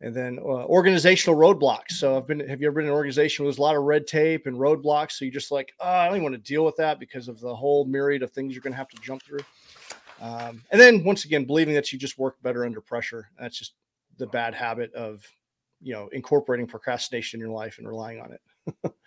and 0.00 0.14
then 0.14 0.38
uh, 0.38 0.64
organizational 0.66 1.38
roadblocks 1.38 1.92
so 1.92 2.16
i've 2.16 2.26
been 2.26 2.40
have 2.40 2.60
you 2.60 2.66
ever 2.66 2.76
been 2.76 2.84
in 2.84 2.90
an 2.90 2.96
organization 2.96 3.44
where 3.44 3.50
there's 3.50 3.58
a 3.58 3.62
lot 3.62 3.76
of 3.76 3.82
red 3.82 4.06
tape 4.06 4.46
and 4.46 4.56
roadblocks 4.56 5.12
so 5.12 5.24
you're 5.24 5.32
just 5.32 5.50
like 5.50 5.72
oh, 5.80 5.88
i 5.88 6.06
don't 6.06 6.16
even 6.16 6.22
want 6.24 6.34
to 6.34 6.40
deal 6.40 6.64
with 6.64 6.76
that 6.76 7.00
because 7.00 7.28
of 7.28 7.40
the 7.40 7.54
whole 7.54 7.84
myriad 7.84 8.22
of 8.22 8.30
things 8.30 8.54
you're 8.54 8.62
going 8.62 8.72
to 8.72 8.76
have 8.78 8.88
to 8.88 9.00
jump 9.00 9.22
through 9.22 9.40
um, 10.20 10.62
and 10.70 10.80
then 10.80 11.04
once 11.04 11.24
again 11.24 11.44
believing 11.44 11.74
that 11.74 11.92
you 11.92 11.98
just 11.98 12.18
work 12.18 12.36
better 12.42 12.64
under 12.64 12.80
pressure 12.80 13.28
that's 13.38 13.58
just 13.58 13.74
the 14.18 14.26
bad 14.26 14.54
habit 14.54 14.92
of 14.94 15.26
you 15.80 15.92
know 15.92 16.08
incorporating 16.08 16.66
procrastination 16.66 17.38
in 17.38 17.46
your 17.46 17.54
life 17.54 17.78
and 17.78 17.88
relying 17.88 18.20
on 18.20 18.32
it 18.32 18.40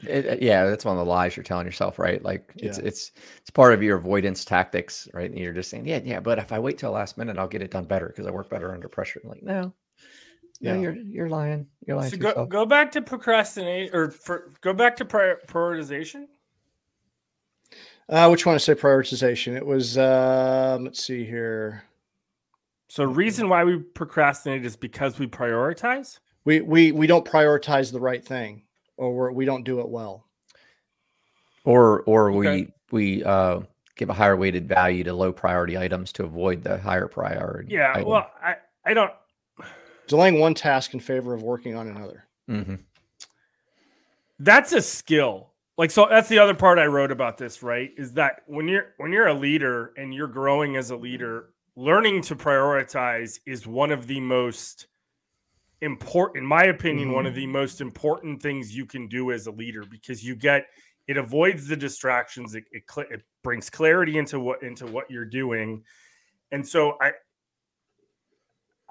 it, 0.01 0.41
yeah, 0.41 0.65
that's 0.65 0.85
one 0.85 0.97
of 0.97 1.05
the 1.05 1.09
lies 1.09 1.35
you're 1.35 1.43
telling 1.43 1.65
yourself, 1.65 1.99
right? 1.99 2.23
Like 2.23 2.51
it's 2.55 2.77
yeah. 2.77 2.85
it's 2.85 3.11
it's 3.37 3.49
part 3.49 3.73
of 3.73 3.83
your 3.83 3.97
avoidance 3.97 4.45
tactics, 4.45 5.07
right? 5.13 5.29
And 5.29 5.37
you're 5.37 5.53
just 5.53 5.69
saying, 5.69 5.85
yeah, 5.85 5.99
yeah, 6.03 6.19
but 6.19 6.39
if 6.39 6.51
I 6.51 6.59
wait 6.59 6.77
till 6.77 6.91
last 6.91 7.17
minute, 7.17 7.37
I'll 7.37 7.47
get 7.47 7.61
it 7.61 7.71
done 7.71 7.85
better 7.85 8.07
because 8.07 8.25
I 8.25 8.31
work 8.31 8.49
better 8.49 8.73
under 8.73 8.87
pressure. 8.87 9.19
I'm 9.23 9.29
like, 9.29 9.43
no, 9.43 9.73
yeah, 10.59 10.73
no, 10.73 10.81
you're 10.81 10.95
you're 10.95 11.29
lying. 11.29 11.67
You're 11.85 11.97
lying. 11.97 12.11
So 12.11 12.17
go, 12.17 12.45
go 12.45 12.65
back 12.65 12.91
to 12.93 13.01
procrastinate 13.01 13.93
or 13.93 14.11
for, 14.11 14.51
go 14.61 14.73
back 14.73 14.95
to 14.97 15.05
prior, 15.05 15.39
prioritization. 15.47 16.25
Uh, 18.09 18.27
which 18.27 18.45
one 18.45 18.55
to 18.55 18.59
say 18.59 18.75
prioritization? 18.75 19.55
It 19.55 19.65
was 19.65 19.97
um, 19.97 20.85
let's 20.85 21.03
see 21.03 21.23
here. 21.23 21.83
So 22.87 23.03
reason 23.03 23.49
why 23.49 23.63
we 23.63 23.77
procrastinate 23.77 24.65
is 24.65 24.75
because 24.75 25.19
we 25.19 25.27
prioritize. 25.27 26.19
We 26.43 26.61
we 26.61 26.91
we 26.91 27.07
don't 27.07 27.25
prioritize 27.25 27.91
the 27.91 27.99
right 27.99 28.23
thing 28.23 28.63
or 28.97 29.31
we 29.31 29.45
don't 29.45 29.63
do 29.63 29.79
it 29.79 29.87
well. 29.87 30.25
Or 31.63 32.01
or 32.01 32.31
okay. 32.31 32.37
we 32.37 32.73
we 32.91 33.23
uh, 33.23 33.61
give 33.95 34.09
a 34.09 34.13
higher 34.13 34.35
weighted 34.35 34.67
value 34.67 35.03
to 35.05 35.13
low 35.13 35.31
priority 35.31 35.77
items 35.77 36.11
to 36.13 36.23
avoid 36.23 36.63
the 36.63 36.77
higher 36.77 37.07
priority. 37.07 37.73
Yeah, 37.73 37.93
item. 37.95 38.09
well, 38.09 38.31
I 38.43 38.55
I 38.85 38.93
don't 38.93 39.11
delaying 40.09 40.39
one 40.39 40.53
task 40.53 40.93
in 40.93 40.99
favor 40.99 41.33
of 41.33 41.41
working 41.41 41.75
on 41.75 41.87
another. 41.87 42.25
Mm-hmm. 42.49 42.75
That's 44.39 44.73
a 44.73 44.81
skill. 44.81 45.51
Like 45.77 45.91
so, 45.91 46.07
that's 46.09 46.27
the 46.27 46.39
other 46.39 46.55
part 46.55 46.77
I 46.77 46.87
wrote 46.87 47.11
about 47.11 47.37
this. 47.37 47.63
Right, 47.63 47.91
is 47.95 48.13
that 48.13 48.41
when 48.47 48.67
you're 48.67 48.87
when 48.97 49.13
you're 49.13 49.27
a 49.27 49.33
leader 49.33 49.93
and 49.95 50.13
you're 50.13 50.27
growing 50.27 50.75
as 50.75 50.89
a 50.89 50.97
leader, 50.97 51.51
learning 51.77 52.23
to 52.23 52.35
prioritize 52.35 53.39
is 53.45 53.65
one 53.65 53.91
of 53.91 54.07
the 54.07 54.19
most 54.19 54.87
important, 55.81 56.43
in 56.43 56.45
my 56.45 56.65
opinion, 56.65 57.07
mm-hmm. 57.07 57.15
one 57.15 57.25
of 57.25 57.33
mm-hmm. 57.33 57.41
the 57.41 57.47
most 57.47 57.79
important 57.79 58.41
things 58.41 58.75
you 58.75 58.85
can 58.85 59.07
do 59.07 59.31
as 59.31 59.47
a 59.47 59.51
leader 59.51 59.85
because 59.89 60.21
you 60.21 60.35
get 60.35 60.65
it 61.07 61.15
avoids 61.17 61.67
the 61.67 61.77
distractions. 61.77 62.55
It, 62.55 62.65
it, 62.71 62.83
it 63.09 63.23
brings 63.41 63.69
clarity 63.69 64.17
into 64.17 64.39
what 64.39 64.63
into 64.63 64.85
what 64.85 65.09
you're 65.09 65.23
doing, 65.23 65.83
and 66.51 66.67
so 66.67 66.97
I 66.99 67.11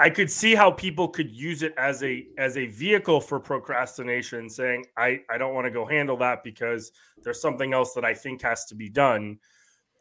I 0.00 0.11
could 0.11 0.30
see 0.30 0.54
how 0.54 0.70
people 0.70 1.08
could 1.08 1.30
use 1.30 1.62
it 1.62 1.74
as 1.76 2.02
a 2.04 2.26
as 2.38 2.56
a 2.56 2.66
vehicle 2.66 3.20
for 3.20 3.40
procrastination, 3.40 4.48
saying 4.48 4.87
I 4.96 5.20
I 5.28 5.38
don't 5.38 5.54
want 5.54 5.66
to 5.66 5.72
go 5.72 5.84
handle 5.84 6.16
that 6.18 6.44
because 6.44 6.92
there's 7.22 7.40
something 7.40 7.72
else 7.72 7.94
that 7.94 8.04
I 8.04 8.14
think 8.14 8.42
has 8.42 8.64
to 8.66 8.74
be 8.74 8.88
done. 8.88 9.38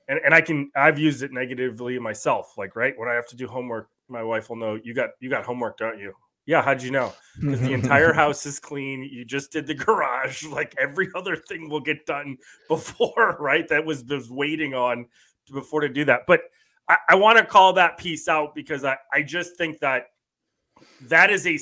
And, 0.08 0.20
and 0.24 0.34
I 0.34 0.42
can 0.42 0.72
I've 0.76 1.00
used 1.00 1.24
it 1.24 1.32
negatively 1.34 1.98
myself. 1.98 2.58
Like 2.58 2.76
right 2.76 2.94
when 2.98 3.10
I 3.10 3.14
have 3.14 3.28
to 3.28 3.36
do 3.36 3.48
homework, 3.48 3.90
my 4.08 4.24
wife 4.24 4.50
will 4.50 4.56
know 4.56 4.80
you 4.84 4.94
got 4.94 5.10
you 5.20 5.30
got 5.30 5.46
homework, 5.46 5.78
don't 5.78 6.00
you? 6.00 6.14
Yeah, 6.46 6.62
how'd 6.62 6.82
you 6.82 6.92
know? 6.92 7.14
Because 7.42 7.60
the 7.60 7.74
entire 7.74 8.14
house 8.24 8.46
is 8.46 8.58
clean. 8.58 9.04
You 9.04 9.26
just 9.26 9.52
did 9.52 9.68
the 9.68 9.74
garage. 9.74 10.44
Like 10.50 10.76
every 10.80 11.10
other 11.16 11.36
thing 11.36 11.70
will 11.70 11.82
get 11.82 12.06
done 12.06 12.38
before, 12.68 13.36
right? 13.40 13.68
That 13.68 13.86
was 13.86 14.04
was 14.06 14.30
waiting 14.30 14.76
on 14.76 15.08
before 15.52 15.82
to 15.82 15.90
do 15.90 16.06
that. 16.06 16.22
But 16.28 16.42
I, 16.90 16.98
I 17.10 17.16
want 17.16 17.38
to 17.38 17.46
call 17.46 17.74
that 17.74 17.98
piece 17.98 18.28
out 18.28 18.56
because 18.56 18.84
I, 18.84 18.98
I 19.12 19.22
just 19.22 19.58
think 19.58 19.80
that 19.80 20.08
that 21.02 21.30
is 21.30 21.46
a 21.46 21.60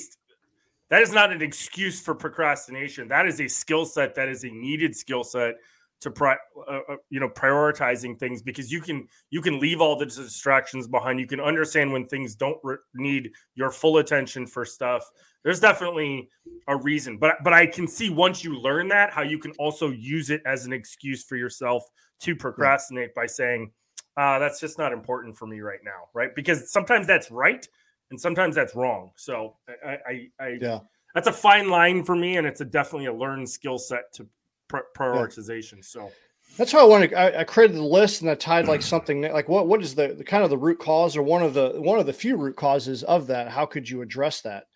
that 0.88 1.02
is 1.02 1.12
not 1.12 1.32
an 1.32 1.42
excuse 1.42 2.00
for 2.00 2.14
procrastination. 2.14 3.08
That 3.08 3.26
is 3.26 3.40
a 3.40 3.48
skill 3.48 3.84
set 3.84 4.14
that 4.14 4.28
is 4.28 4.44
a 4.44 4.48
needed 4.48 4.94
skill 4.94 5.24
set 5.24 5.56
to 5.98 6.10
pri- 6.10 6.36
uh, 6.68 6.80
uh, 6.88 6.96
you 7.10 7.20
know 7.20 7.28
prioritizing 7.28 8.18
things 8.18 8.42
because 8.42 8.70
you 8.70 8.80
can 8.80 9.08
you 9.30 9.40
can 9.40 9.58
leave 9.58 9.80
all 9.80 9.96
the 9.96 10.06
distractions 10.06 10.86
behind. 10.86 11.18
You 11.18 11.26
can 11.26 11.40
understand 11.40 11.92
when 11.92 12.06
things 12.06 12.36
don't 12.36 12.58
re- 12.62 12.76
need 12.94 13.32
your 13.54 13.70
full 13.70 13.98
attention 13.98 14.46
for 14.46 14.64
stuff. 14.64 15.10
There's 15.42 15.60
definitely 15.60 16.28
a 16.68 16.76
reason 16.76 17.16
but 17.16 17.36
but 17.44 17.52
i 17.52 17.66
can 17.66 17.86
see 17.86 18.10
once 18.10 18.42
you 18.42 18.58
learn 18.58 18.88
that 18.88 19.12
how 19.12 19.22
you 19.22 19.38
can 19.38 19.52
also 19.52 19.90
use 19.90 20.30
it 20.30 20.42
as 20.46 20.66
an 20.66 20.72
excuse 20.72 21.22
for 21.22 21.36
yourself 21.36 21.84
to 22.18 22.34
procrastinate 22.34 23.14
by 23.14 23.26
saying 23.26 23.70
uh, 24.16 24.38
that's 24.38 24.60
just 24.60 24.78
not 24.78 24.92
important 24.92 25.36
for 25.36 25.46
me 25.46 25.60
right 25.60 25.80
now 25.84 26.08
right 26.14 26.34
because 26.34 26.70
sometimes 26.70 27.06
that's 27.06 27.30
right 27.30 27.68
and 28.10 28.20
sometimes 28.20 28.54
that's 28.54 28.74
wrong 28.74 29.10
so 29.16 29.56
i 29.84 29.98
i, 30.08 30.28
I 30.40 30.58
yeah 30.60 30.80
that's 31.16 31.28
a 31.28 31.32
fine 31.32 31.70
line 31.70 32.04
for 32.04 32.14
me 32.14 32.36
and 32.36 32.46
it's 32.46 32.60
a 32.60 32.64
definitely 32.64 33.06
a 33.06 33.12
learned 33.12 33.48
skill 33.48 33.78
set 33.78 34.12
to 34.12 34.26
prioritization. 34.68 35.76
Yeah. 35.76 35.82
So 35.82 36.12
that's 36.58 36.72
how 36.72 36.80
I 36.80 36.84
wanted. 36.84 37.14
I, 37.14 37.40
I, 37.40 37.44
created 37.44 37.76
the 37.76 37.82
list 37.82 38.20
and 38.20 38.30
I 38.30 38.34
tied 38.34 38.68
like 38.68 38.82
something 38.82 39.22
like 39.22 39.48
what 39.48 39.66
what 39.66 39.82
is 39.82 39.94
the, 39.94 40.08
the 40.08 40.24
kind 40.24 40.44
of 40.44 40.50
the 40.50 40.58
root 40.58 40.78
cause 40.78 41.16
or 41.16 41.22
one 41.22 41.42
of 41.42 41.54
the 41.54 41.70
one 41.76 41.98
of 41.98 42.04
the 42.04 42.12
few 42.12 42.36
root 42.36 42.56
causes 42.56 43.02
of 43.04 43.26
that. 43.28 43.48
How 43.48 43.64
could 43.64 43.88
you 43.88 44.02
address 44.02 44.42
that? 44.42 44.66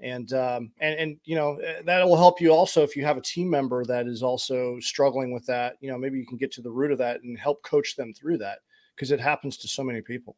And 0.00 0.32
um, 0.32 0.72
and 0.80 0.98
and 0.98 1.16
you 1.24 1.36
know 1.36 1.58
eh, 1.58 1.82
that 1.84 2.04
will 2.04 2.16
help 2.16 2.40
you 2.40 2.50
also 2.50 2.82
if 2.82 2.96
you 2.96 3.04
have 3.04 3.16
a 3.16 3.22
team 3.22 3.48
member 3.48 3.84
that 3.84 4.08
is 4.08 4.22
also 4.22 4.78
struggling 4.80 5.32
with 5.32 5.46
that. 5.46 5.76
You 5.80 5.92
know 5.92 5.98
maybe 5.98 6.18
you 6.18 6.26
can 6.26 6.38
get 6.38 6.50
to 6.52 6.62
the 6.62 6.72
root 6.72 6.90
of 6.90 6.98
that 6.98 7.22
and 7.22 7.38
help 7.38 7.62
coach 7.62 7.94
them 7.94 8.12
through 8.12 8.38
that 8.38 8.58
because 8.94 9.10
it 9.10 9.20
happens 9.20 9.56
to 9.58 9.68
so 9.68 9.82
many 9.82 10.00
people. 10.00 10.36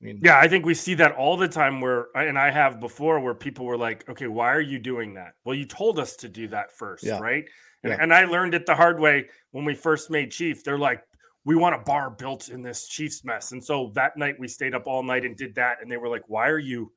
I 0.00 0.04
mean, 0.04 0.20
yeah, 0.22 0.38
I 0.38 0.46
think 0.46 0.64
we 0.64 0.74
see 0.74 0.94
that 0.94 1.16
all 1.16 1.36
the 1.36 1.48
time 1.48 1.80
where, 1.80 2.06
and 2.14 2.38
I 2.38 2.50
have 2.50 2.78
before 2.78 3.18
where 3.18 3.34
people 3.34 3.66
were 3.66 3.76
like, 3.76 4.08
okay, 4.08 4.28
why 4.28 4.52
are 4.52 4.60
you 4.60 4.78
doing 4.78 5.14
that? 5.14 5.34
Well, 5.44 5.56
you 5.56 5.64
told 5.64 5.98
us 5.98 6.14
to 6.16 6.28
do 6.28 6.46
that 6.48 6.70
first, 6.72 7.04
yeah. 7.04 7.18
right? 7.18 7.44
And, 7.82 7.92
yeah. 7.92 7.98
and 8.00 8.14
I 8.14 8.24
learned 8.24 8.54
it 8.54 8.64
the 8.64 8.76
hard 8.76 9.00
way 9.00 9.26
when 9.50 9.64
we 9.64 9.74
first 9.74 10.08
made 10.08 10.30
Chief. 10.30 10.62
They're 10.62 10.78
like, 10.78 11.02
we 11.44 11.56
want 11.56 11.74
a 11.74 11.78
bar 11.78 12.10
built 12.10 12.48
in 12.48 12.62
this 12.62 12.86
Chiefs 12.86 13.24
mess. 13.24 13.50
And 13.52 13.64
so 13.64 13.90
that 13.94 14.16
night 14.16 14.36
we 14.38 14.46
stayed 14.46 14.74
up 14.74 14.86
all 14.86 15.02
night 15.02 15.24
and 15.24 15.36
did 15.36 15.54
that. 15.56 15.78
And 15.82 15.90
they 15.90 15.96
were 15.96 16.08
like, 16.08 16.24
why 16.28 16.48
are 16.48 16.58
you, 16.58 16.92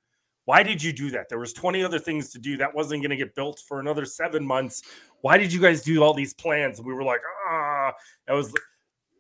why 0.45 0.61
did 0.61 0.83
you 0.83 0.93
do 0.93 1.09
that? 1.11 1.27
There 1.27 1.39
was 1.39 1.53
20 1.53 1.83
other 1.83 1.99
things 1.99 2.29
to 2.31 2.39
do. 2.39 2.57
That 2.57 2.75
wasn't 2.75 3.01
going 3.01 3.11
to 3.11 3.15
get 3.15 3.33
built 3.33 3.61
for 3.67 3.79
another 3.79 4.05
seven 4.05 4.45
months. 4.45 4.83
Why 5.21 5.37
did 5.37 5.51
you 5.53 5.59
guys 5.59 5.81
do 5.81 6.03
all 6.03 6.13
these 6.13 6.33
plans? 6.33 6.77
And 6.77 6.87
we 6.87 6.93
were 6.93 7.03
like, 7.03 7.21
ah, 7.49 7.93
that 8.27 8.33
was 8.33 8.53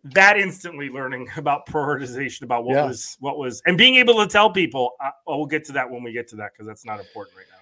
that 0.03 0.37
instantly 0.37 0.89
learning 0.89 1.27
about 1.37 1.67
prioritization 1.67 2.43
about 2.43 2.63
what 2.65 2.75
yeah. 2.75 2.85
was 2.85 3.17
what 3.19 3.37
was 3.37 3.61
and 3.65 3.77
being 3.77 3.95
able 3.95 4.15
to 4.15 4.27
tell 4.27 4.49
people 4.49 4.93
uh, 5.03 5.09
oh, 5.27 5.37
we'll 5.37 5.45
get 5.45 5.63
to 5.65 5.71
that 5.71 5.89
when 5.89 6.03
we 6.03 6.11
get 6.11 6.27
to 6.29 6.35
that 6.35 6.51
because 6.53 6.67
that's 6.67 6.85
not 6.85 6.99
important 6.99 7.37
right 7.37 7.45
now. 7.51 7.57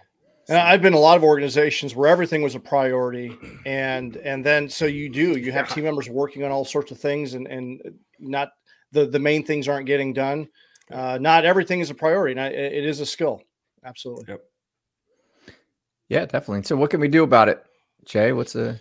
So. 0.45 0.53
and 0.53 0.67
i've 0.67 0.81
been 0.81 0.93
in 0.93 0.97
a 0.97 1.01
lot 1.01 1.17
of 1.17 1.23
organizations 1.23 1.95
where 1.95 2.07
everything 2.07 2.41
was 2.41 2.55
a 2.55 2.59
priority 2.59 3.37
and 3.65 4.15
and 4.17 4.45
then 4.45 4.69
so 4.69 4.85
you 4.85 5.09
do 5.09 5.37
you 5.37 5.51
have 5.51 5.67
yeah. 5.69 5.75
team 5.75 5.83
members 5.83 6.09
working 6.09 6.43
on 6.43 6.51
all 6.51 6.65
sorts 6.65 6.91
of 6.91 6.99
things 6.99 7.33
and 7.33 7.47
and 7.47 7.81
not 8.19 8.51
the 8.91 9.05
the 9.05 9.19
main 9.19 9.45
things 9.45 9.67
aren't 9.67 9.85
getting 9.85 10.13
done. 10.13 10.47
Uh, 10.91 11.17
not 11.21 11.45
everything 11.45 11.79
is 11.79 11.89
a 11.89 11.93
priority 11.93 12.39
and 12.39 12.53
it 12.53 12.83
is 12.83 12.99
a 12.99 13.05
skill. 13.05 13.41
Absolutely. 13.85 14.25
Yep. 14.27 14.43
Yeah 16.09 16.25
definitely. 16.25 16.63
So 16.63 16.75
what 16.75 16.89
can 16.89 16.99
we 16.99 17.07
do 17.07 17.23
about 17.23 17.49
it 17.49 17.63
jay? 18.05 18.31
What's 18.31 18.55
a 18.55 18.79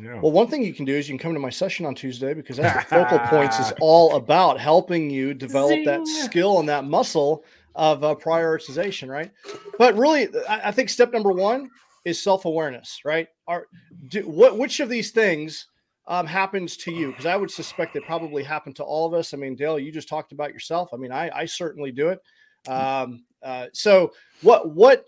yeah. 0.00 0.20
Well, 0.20 0.32
one 0.32 0.46
thing 0.46 0.62
you 0.62 0.74
can 0.74 0.84
do 0.84 0.94
is 0.94 1.08
you 1.08 1.12
can 1.12 1.22
come 1.22 1.34
to 1.34 1.40
my 1.40 1.50
session 1.50 1.84
on 1.84 1.94
Tuesday 1.94 2.34
because 2.34 2.56
that's 2.56 2.90
what 2.90 3.08
Focal 3.08 3.18
Points 3.26 3.58
is 3.58 3.72
all 3.80 4.16
about 4.16 4.60
helping 4.60 5.10
you 5.10 5.34
develop 5.34 5.70
Zing. 5.70 5.84
that 5.84 6.06
skill 6.06 6.60
and 6.60 6.68
that 6.68 6.84
muscle 6.84 7.44
of 7.74 8.04
uh, 8.04 8.14
prioritization, 8.14 9.08
right? 9.08 9.30
But 9.78 9.96
really, 9.96 10.28
I, 10.48 10.68
I 10.68 10.70
think 10.70 10.88
step 10.88 11.12
number 11.12 11.32
one 11.32 11.68
is 12.04 12.20
self 12.20 12.44
awareness, 12.44 13.00
right? 13.04 13.28
Are 13.46 13.66
do, 14.08 14.22
what 14.22 14.58
which 14.58 14.80
of 14.80 14.88
these 14.88 15.10
things 15.10 15.66
um, 16.06 16.26
happens 16.26 16.76
to 16.78 16.92
you? 16.92 17.08
Because 17.08 17.26
I 17.26 17.36
would 17.36 17.50
suspect 17.50 17.96
it 17.96 18.04
probably 18.04 18.42
happened 18.42 18.76
to 18.76 18.84
all 18.84 19.06
of 19.06 19.14
us. 19.14 19.34
I 19.34 19.36
mean, 19.36 19.56
Dale, 19.56 19.78
you 19.78 19.92
just 19.92 20.08
talked 20.08 20.32
about 20.32 20.52
yourself. 20.52 20.90
I 20.92 20.96
mean, 20.96 21.12
I, 21.12 21.30
I 21.30 21.44
certainly 21.44 21.92
do 21.92 22.08
it. 22.08 22.20
Um, 22.68 23.24
uh, 23.42 23.66
so, 23.72 24.12
what 24.42 24.74
what 24.74 25.04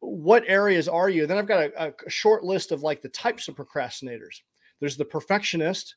what 0.00 0.44
areas 0.46 0.88
are 0.88 1.08
you? 1.08 1.26
Then 1.26 1.38
I've 1.38 1.48
got 1.48 1.64
a, 1.64 1.94
a, 2.06 2.10
short 2.10 2.44
list 2.44 2.72
of 2.72 2.82
like 2.82 3.02
the 3.02 3.08
types 3.08 3.48
of 3.48 3.56
procrastinators. 3.56 4.40
There's 4.80 4.96
the 4.96 5.04
perfectionist 5.04 5.96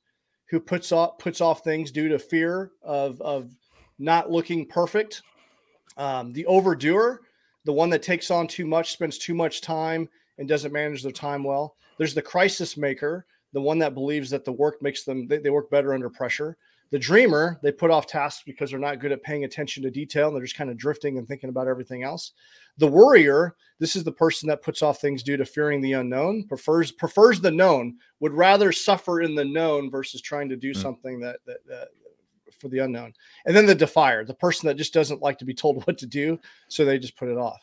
who 0.49 0.59
puts 0.59 0.91
off 0.91 1.17
puts 1.17 1.41
off 1.41 1.63
things 1.63 1.91
due 1.91 2.09
to 2.09 2.19
fear 2.19 2.71
of 2.81 3.21
of 3.21 3.51
not 3.97 4.31
looking 4.31 4.65
perfect. 4.65 5.21
Um, 5.97 6.31
the 6.33 6.45
overdoer, 6.45 7.21
the 7.65 7.73
one 7.73 7.89
that 7.89 8.01
takes 8.01 8.31
on 8.31 8.47
too 8.47 8.65
much, 8.65 8.93
spends 8.93 9.17
too 9.17 9.33
much 9.33 9.61
time, 9.61 10.07
and 10.37 10.47
doesn't 10.47 10.71
manage 10.71 11.03
their 11.03 11.11
time 11.11 11.43
well. 11.43 11.75
There's 11.97 12.13
the 12.13 12.21
crisis 12.21 12.77
maker, 12.77 13.25
the 13.53 13.61
one 13.61 13.79
that 13.79 13.93
believes 13.93 14.29
that 14.29 14.45
the 14.45 14.53
work 14.53 14.81
makes 14.81 15.03
them 15.03 15.27
they, 15.27 15.37
they 15.37 15.49
work 15.49 15.69
better 15.69 15.93
under 15.93 16.09
pressure. 16.09 16.57
The 16.91 16.99
dreamer, 16.99 17.59
they 17.61 17.71
put 17.71 17.91
off 17.91 18.07
tasks 18.07 18.43
because 18.45 18.71
they're 18.71 18.79
not 18.79 18.99
good 18.99 19.11
at 19.11 19.21
paying 19.21 19.43
attention 19.43 19.83
to 19.83 19.91
detail 19.91 20.27
and 20.27 20.35
they're 20.35 20.43
just 20.43 20.57
kind 20.57 20.71
of 20.71 20.77
drifting 20.77 21.17
and 21.17 21.27
thinking 21.27 21.49
about 21.49 21.67
everything 21.67 22.03
else. 22.03 22.31
The 22.77 22.87
worrier, 22.87 23.55
this 23.77 23.95
is 23.95 24.03
the 24.03 24.11
person 24.11 24.49
that 24.49 24.63
puts 24.63 24.81
off 24.81 24.99
things 24.99 25.21
due 25.21 25.37
to 25.37 25.45
fearing 25.45 25.81
the 25.81 25.93
unknown, 25.93 26.47
prefers 26.47 26.91
prefers 26.91 27.41
the 27.41 27.51
known, 27.51 27.97
would 28.21 28.33
rather 28.33 28.71
suffer 28.71 29.21
in 29.21 29.35
the 29.35 29.45
known 29.45 29.91
versus 29.91 30.21
trying 30.21 30.49
to 30.49 30.55
do 30.55 30.71
mm-hmm. 30.71 30.81
something 30.81 31.19
that, 31.19 31.37
that, 31.45 31.65
that 31.67 31.89
for 32.59 32.67
the 32.69 32.79
unknown. 32.79 33.13
And 33.45 33.55
then 33.55 33.65
the 33.65 33.75
defier, 33.75 34.25
the 34.25 34.33
person 34.33 34.67
that 34.67 34.77
just 34.77 34.93
doesn't 34.93 35.21
like 35.21 35.37
to 35.39 35.45
be 35.45 35.53
told 35.53 35.83
what 35.87 35.97
to 35.99 36.05
do, 36.05 36.39
so 36.67 36.85
they 36.85 36.99
just 36.99 37.17
put 37.17 37.29
it 37.29 37.37
off. 37.37 37.59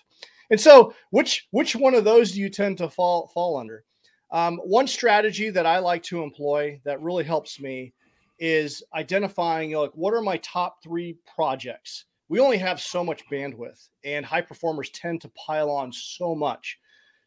And 0.50 0.60
so, 0.60 0.94
which 1.10 1.48
which 1.50 1.74
one 1.74 1.94
of 1.94 2.04
those 2.04 2.32
do 2.32 2.40
you 2.40 2.48
tend 2.48 2.78
to 2.78 2.88
fall 2.88 3.28
fall 3.34 3.56
under? 3.56 3.84
Um, 4.30 4.58
one 4.58 4.86
strategy 4.86 5.50
that 5.50 5.66
I 5.66 5.78
like 5.78 6.02
to 6.04 6.22
employ 6.22 6.80
that 6.84 7.00
really 7.00 7.24
helps 7.24 7.60
me 7.60 7.92
is 8.38 8.82
identifying 8.94 9.72
like 9.72 9.92
what 9.94 10.14
are 10.14 10.22
my 10.22 10.36
top 10.38 10.82
three 10.82 11.16
projects? 11.34 12.04
We 12.28 12.40
only 12.40 12.58
have 12.58 12.80
so 12.80 13.04
much 13.04 13.22
bandwidth 13.30 13.88
and 14.04 14.26
high 14.26 14.40
performers 14.40 14.90
tend 14.90 15.20
to 15.22 15.30
pile 15.30 15.70
on 15.70 15.92
so 15.92 16.34
much. 16.34 16.78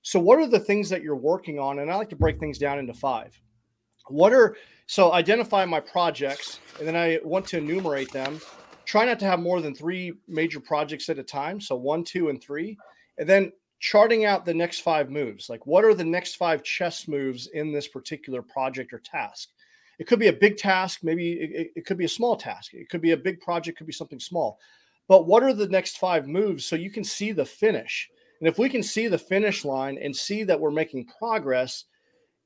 So 0.01 0.19
what 0.19 0.39
are 0.39 0.47
the 0.47 0.59
things 0.59 0.89
that 0.89 1.01
you're 1.01 1.15
working 1.15 1.59
on? 1.59 1.79
And 1.79 1.91
i 1.91 1.95
like 1.95 2.09
to 2.09 2.15
break 2.15 2.39
things 2.39 2.57
down 2.57 2.79
into 2.79 2.93
five. 2.93 3.39
What 4.07 4.33
are 4.33 4.57
so 4.87 5.13
identify 5.13 5.65
my 5.65 5.79
projects 5.79 6.59
and 6.79 6.87
then 6.87 6.95
i 6.95 7.19
want 7.23 7.45
to 7.47 7.57
enumerate 7.57 8.11
them. 8.11 8.39
Try 8.85 9.05
not 9.05 9.19
to 9.19 9.25
have 9.25 9.39
more 9.39 9.61
than 9.61 9.75
three 9.75 10.13
major 10.27 10.59
projects 10.59 11.09
at 11.09 11.19
a 11.19 11.23
time 11.23 11.61
so 11.61 11.75
one 11.75 12.03
two 12.03 12.29
and 12.29 12.41
three. 12.41 12.77
And 13.17 13.27
then 13.27 13.51
charting 13.79 14.25
out 14.25 14.45
the 14.45 14.53
next 14.53 14.79
five 14.79 15.09
moves. 15.09 15.49
Like 15.49 15.65
what 15.65 15.85
are 15.85 15.93
the 15.93 16.03
next 16.03 16.35
five 16.35 16.63
chess 16.63 17.07
moves 17.07 17.47
in 17.47 17.71
this 17.71 17.87
particular 17.87 18.41
project 18.41 18.93
or 18.93 18.99
task 18.99 19.49
it 19.99 20.07
could 20.07 20.19
be 20.19 20.27
a 20.27 20.33
big 20.33 20.57
task, 20.57 21.01
maybe 21.03 21.33
it, 21.33 21.71
it, 21.75 21.85
could 21.85 21.97
be 21.97 22.05
a 22.05 22.09
small 22.09 22.37
task. 22.37 22.73
It 22.73 22.89
could 22.89 23.01
be 23.01 23.11
a 23.11 23.17
big 23.17 23.41
project, 23.41 23.77
could 23.77 23.85
be 23.85 23.93
something 23.93 24.19
small. 24.19 24.57
But 25.09 25.27
what 25.27 25.43
are 25.43 25.53
the 25.53 25.67
next 25.67 25.97
five 25.97 26.27
moves 26.27 26.65
so 26.65 26.77
you 26.77 26.89
can 26.89 27.03
see 27.03 27.33
the 27.33 27.45
finish? 27.45 28.09
And 28.39 28.47
if 28.47 28.57
we 28.57 28.69
can 28.69 28.81
see 28.81 29.07
the 29.07 29.17
finish 29.17 29.65
line 29.65 29.97
and 30.01 30.15
see 30.15 30.43
that 30.43 30.59
we're 30.59 30.71
making 30.71 31.07
progress, 31.19 31.83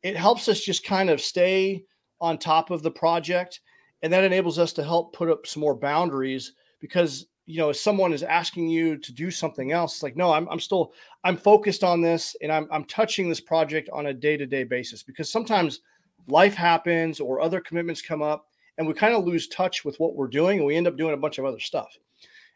it 0.01 0.17
helps 0.17 0.49
us 0.49 0.61
just 0.61 0.83
kind 0.83 1.11
of 1.11 1.21
stay 1.21 1.83
on 2.19 2.39
top 2.39 2.71
of 2.71 2.81
the 2.81 2.91
project. 2.91 3.61
And 4.01 4.11
that 4.11 4.23
enables 4.23 4.57
us 4.57 4.73
to 4.73 4.83
help 4.83 5.13
put 5.13 5.29
up 5.29 5.45
some 5.45 5.61
more 5.61 5.75
boundaries 5.75 6.53
because 6.79 7.27
you 7.45 7.57
know, 7.57 7.69
if 7.69 7.75
someone 7.75 8.13
is 8.13 8.23
asking 8.23 8.69
you 8.69 8.97
to 8.97 9.11
do 9.11 9.29
something 9.29 9.73
else, 9.73 10.01
like, 10.01 10.15
no, 10.15 10.31
I'm, 10.31 10.47
I'm 10.49 10.61
still, 10.61 10.93
I'm 11.25 11.35
focused 11.35 11.83
on 11.83 12.01
this 12.01 12.37
and 12.41 12.51
I'm, 12.51 12.67
I'm 12.71 12.85
touching 12.85 13.27
this 13.27 13.41
project 13.41 13.89
on 13.91 14.05
a 14.05 14.13
day 14.13 14.37
to 14.37 14.45
day 14.45 14.63
basis 14.63 15.03
because 15.03 15.29
sometimes 15.29 15.81
life 16.27 16.53
happens 16.53 17.19
or 17.19 17.41
other 17.41 17.59
commitments 17.61 18.01
come 18.01 18.21
up 18.21 18.47
and 18.77 18.87
we 18.87 18.93
kind 18.93 19.13
of 19.13 19.25
lose 19.25 19.47
touch 19.47 19.85
with 19.85 19.99
what 19.99 20.15
we're 20.15 20.27
doing 20.27 20.57
and 20.57 20.67
we 20.67 20.75
end 20.75 20.87
up 20.87 20.97
doing 20.97 21.13
a 21.13 21.17
bunch 21.17 21.37
of 21.37 21.45
other 21.45 21.59
stuff. 21.59 21.97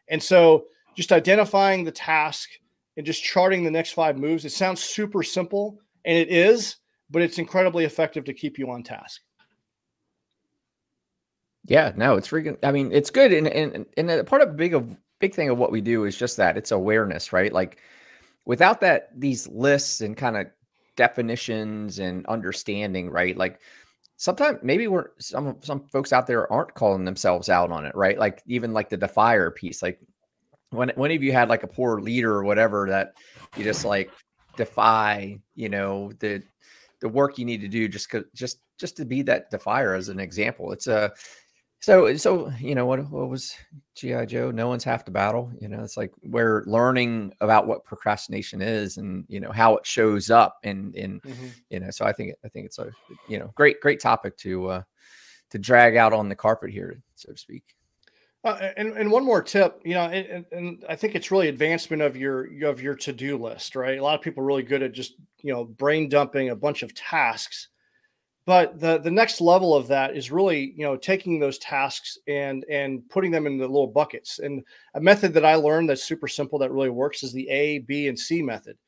And 0.08 0.22
so 0.22 0.66
just 0.96 1.12
identifying 1.12 1.84
the 1.84 1.92
task 1.92 2.50
and 2.96 3.06
just 3.06 3.22
charting 3.22 3.62
the 3.62 3.70
next 3.70 3.92
five 3.92 4.16
moves, 4.16 4.44
it 4.44 4.52
sounds 4.52 4.82
super 4.82 5.22
simple 5.22 5.78
and 6.04 6.16
it 6.16 6.28
is, 6.28 6.76
but 7.10 7.22
it's 7.22 7.38
incredibly 7.38 7.84
effective 7.84 8.24
to 8.24 8.34
keep 8.34 8.58
you 8.58 8.70
on 8.70 8.82
task. 8.82 9.20
Yeah, 11.64 11.92
no, 11.96 12.16
it's 12.16 12.28
freaking. 12.28 12.56
I 12.62 12.72
mean, 12.72 12.90
it's 12.92 13.10
good, 13.10 13.30
and 13.30 13.46
and 13.46 13.84
and 13.98 14.26
part 14.26 14.40
of 14.40 14.56
big 14.56 14.72
of 14.72 14.98
big 15.18 15.34
thing 15.34 15.50
of 15.50 15.58
what 15.58 15.70
we 15.70 15.82
do 15.82 16.04
is 16.04 16.16
just 16.16 16.38
that 16.38 16.56
it's 16.56 16.70
awareness, 16.70 17.30
right? 17.30 17.52
Like 17.52 17.78
without 18.46 18.80
that, 18.80 19.10
these 19.14 19.46
lists 19.48 20.00
and 20.00 20.16
kind 20.16 20.38
of 20.38 20.46
definitions 20.98 22.00
and 22.00 22.26
understanding, 22.26 23.08
right? 23.08 23.36
Like 23.36 23.60
sometimes 24.16 24.58
maybe 24.62 24.88
we're 24.88 25.10
some 25.18 25.56
some 25.60 25.86
folks 25.86 26.12
out 26.12 26.26
there 26.26 26.52
aren't 26.52 26.74
calling 26.74 27.06
themselves 27.06 27.48
out 27.48 27.70
on 27.70 27.86
it, 27.86 27.94
right? 27.94 28.18
Like 28.18 28.42
even 28.46 28.74
like 28.74 28.90
the 28.90 28.98
defier 28.98 29.50
piece. 29.50 29.80
Like 29.80 30.00
when 30.70 30.90
when 30.96 31.10
have 31.12 31.22
you 31.22 31.32
had 31.32 31.48
like 31.48 31.62
a 31.62 31.68
poor 31.68 32.00
leader 32.00 32.34
or 32.34 32.44
whatever 32.44 32.86
that 32.90 33.14
you 33.56 33.64
just 33.64 33.86
like 33.86 34.10
defy, 34.56 35.38
you 35.54 35.70
know, 35.70 36.12
the 36.18 36.42
the 37.00 37.08
work 37.08 37.38
you 37.38 37.46
need 37.46 37.62
to 37.62 37.68
do 37.68 37.88
just 37.88 38.12
just 38.34 38.58
just 38.78 38.96
to 38.96 39.04
be 39.04 39.22
that 39.22 39.50
defier 39.50 39.94
as 39.94 40.08
an 40.08 40.20
example. 40.20 40.72
It's 40.72 40.88
a 40.88 41.12
so, 41.80 42.16
so 42.16 42.52
you 42.58 42.74
know 42.74 42.86
what? 42.86 43.08
What 43.10 43.28
was 43.28 43.54
GI 43.94 44.26
Joe? 44.26 44.50
No 44.50 44.68
one's 44.68 44.84
half 44.84 45.04
the 45.04 45.10
battle. 45.10 45.52
You 45.60 45.68
know, 45.68 45.82
it's 45.82 45.96
like 45.96 46.12
we're 46.24 46.64
learning 46.66 47.32
about 47.40 47.66
what 47.66 47.84
procrastination 47.84 48.60
is, 48.60 48.96
and 48.96 49.24
you 49.28 49.38
know 49.38 49.52
how 49.52 49.76
it 49.76 49.86
shows 49.86 50.28
up, 50.30 50.58
and 50.64 50.94
in 50.96 51.20
mm-hmm. 51.20 51.46
you 51.70 51.80
know. 51.80 51.90
So 51.90 52.04
I 52.04 52.12
think 52.12 52.34
I 52.44 52.48
think 52.48 52.66
it's 52.66 52.78
a 52.78 52.90
you 53.28 53.38
know 53.38 53.52
great 53.54 53.80
great 53.80 54.00
topic 54.00 54.36
to 54.38 54.68
uh 54.68 54.82
to 55.50 55.58
drag 55.58 55.96
out 55.96 56.12
on 56.12 56.28
the 56.28 56.34
carpet 56.34 56.70
here, 56.70 57.00
so 57.14 57.32
to 57.32 57.38
speak. 57.38 57.76
Uh, 58.44 58.70
and, 58.76 58.96
and 58.96 59.10
one 59.10 59.24
more 59.24 59.42
tip, 59.42 59.80
you 59.84 59.94
know, 59.94 60.04
and, 60.04 60.46
and 60.52 60.84
I 60.88 60.94
think 60.94 61.16
it's 61.16 61.32
really 61.32 61.48
advancement 61.48 62.02
of 62.02 62.16
your 62.16 62.48
of 62.64 62.80
your 62.80 62.94
to 62.96 63.12
do 63.12 63.36
list, 63.36 63.74
right? 63.74 63.98
A 63.98 64.02
lot 64.02 64.14
of 64.14 64.22
people 64.22 64.42
are 64.42 64.46
really 64.46 64.62
good 64.62 64.82
at 64.82 64.92
just 64.92 65.14
you 65.42 65.52
know 65.52 65.64
brain 65.64 66.08
dumping 66.08 66.50
a 66.50 66.56
bunch 66.56 66.82
of 66.82 66.94
tasks 66.94 67.68
but 68.48 68.80
the 68.80 68.96
the 68.96 69.10
next 69.10 69.42
level 69.42 69.74
of 69.74 69.86
that 69.88 70.16
is 70.16 70.30
really 70.30 70.72
you 70.74 70.82
know 70.82 70.96
taking 70.96 71.38
those 71.38 71.58
tasks 71.58 72.16
and 72.28 72.64
and 72.70 73.06
putting 73.10 73.30
them 73.30 73.46
in 73.46 73.58
the 73.58 73.66
little 73.66 73.86
buckets. 73.86 74.38
And 74.38 74.64
a 74.94 75.00
method 75.00 75.34
that 75.34 75.44
i 75.44 75.54
learned 75.54 75.90
that's 75.90 76.02
super 76.02 76.28
simple 76.28 76.58
that 76.60 76.72
really 76.72 76.88
works 76.88 77.22
is 77.22 77.30
the 77.30 77.46
a 77.50 77.80
b 77.80 78.08
and 78.08 78.18
c 78.18 78.40
method. 78.40 78.78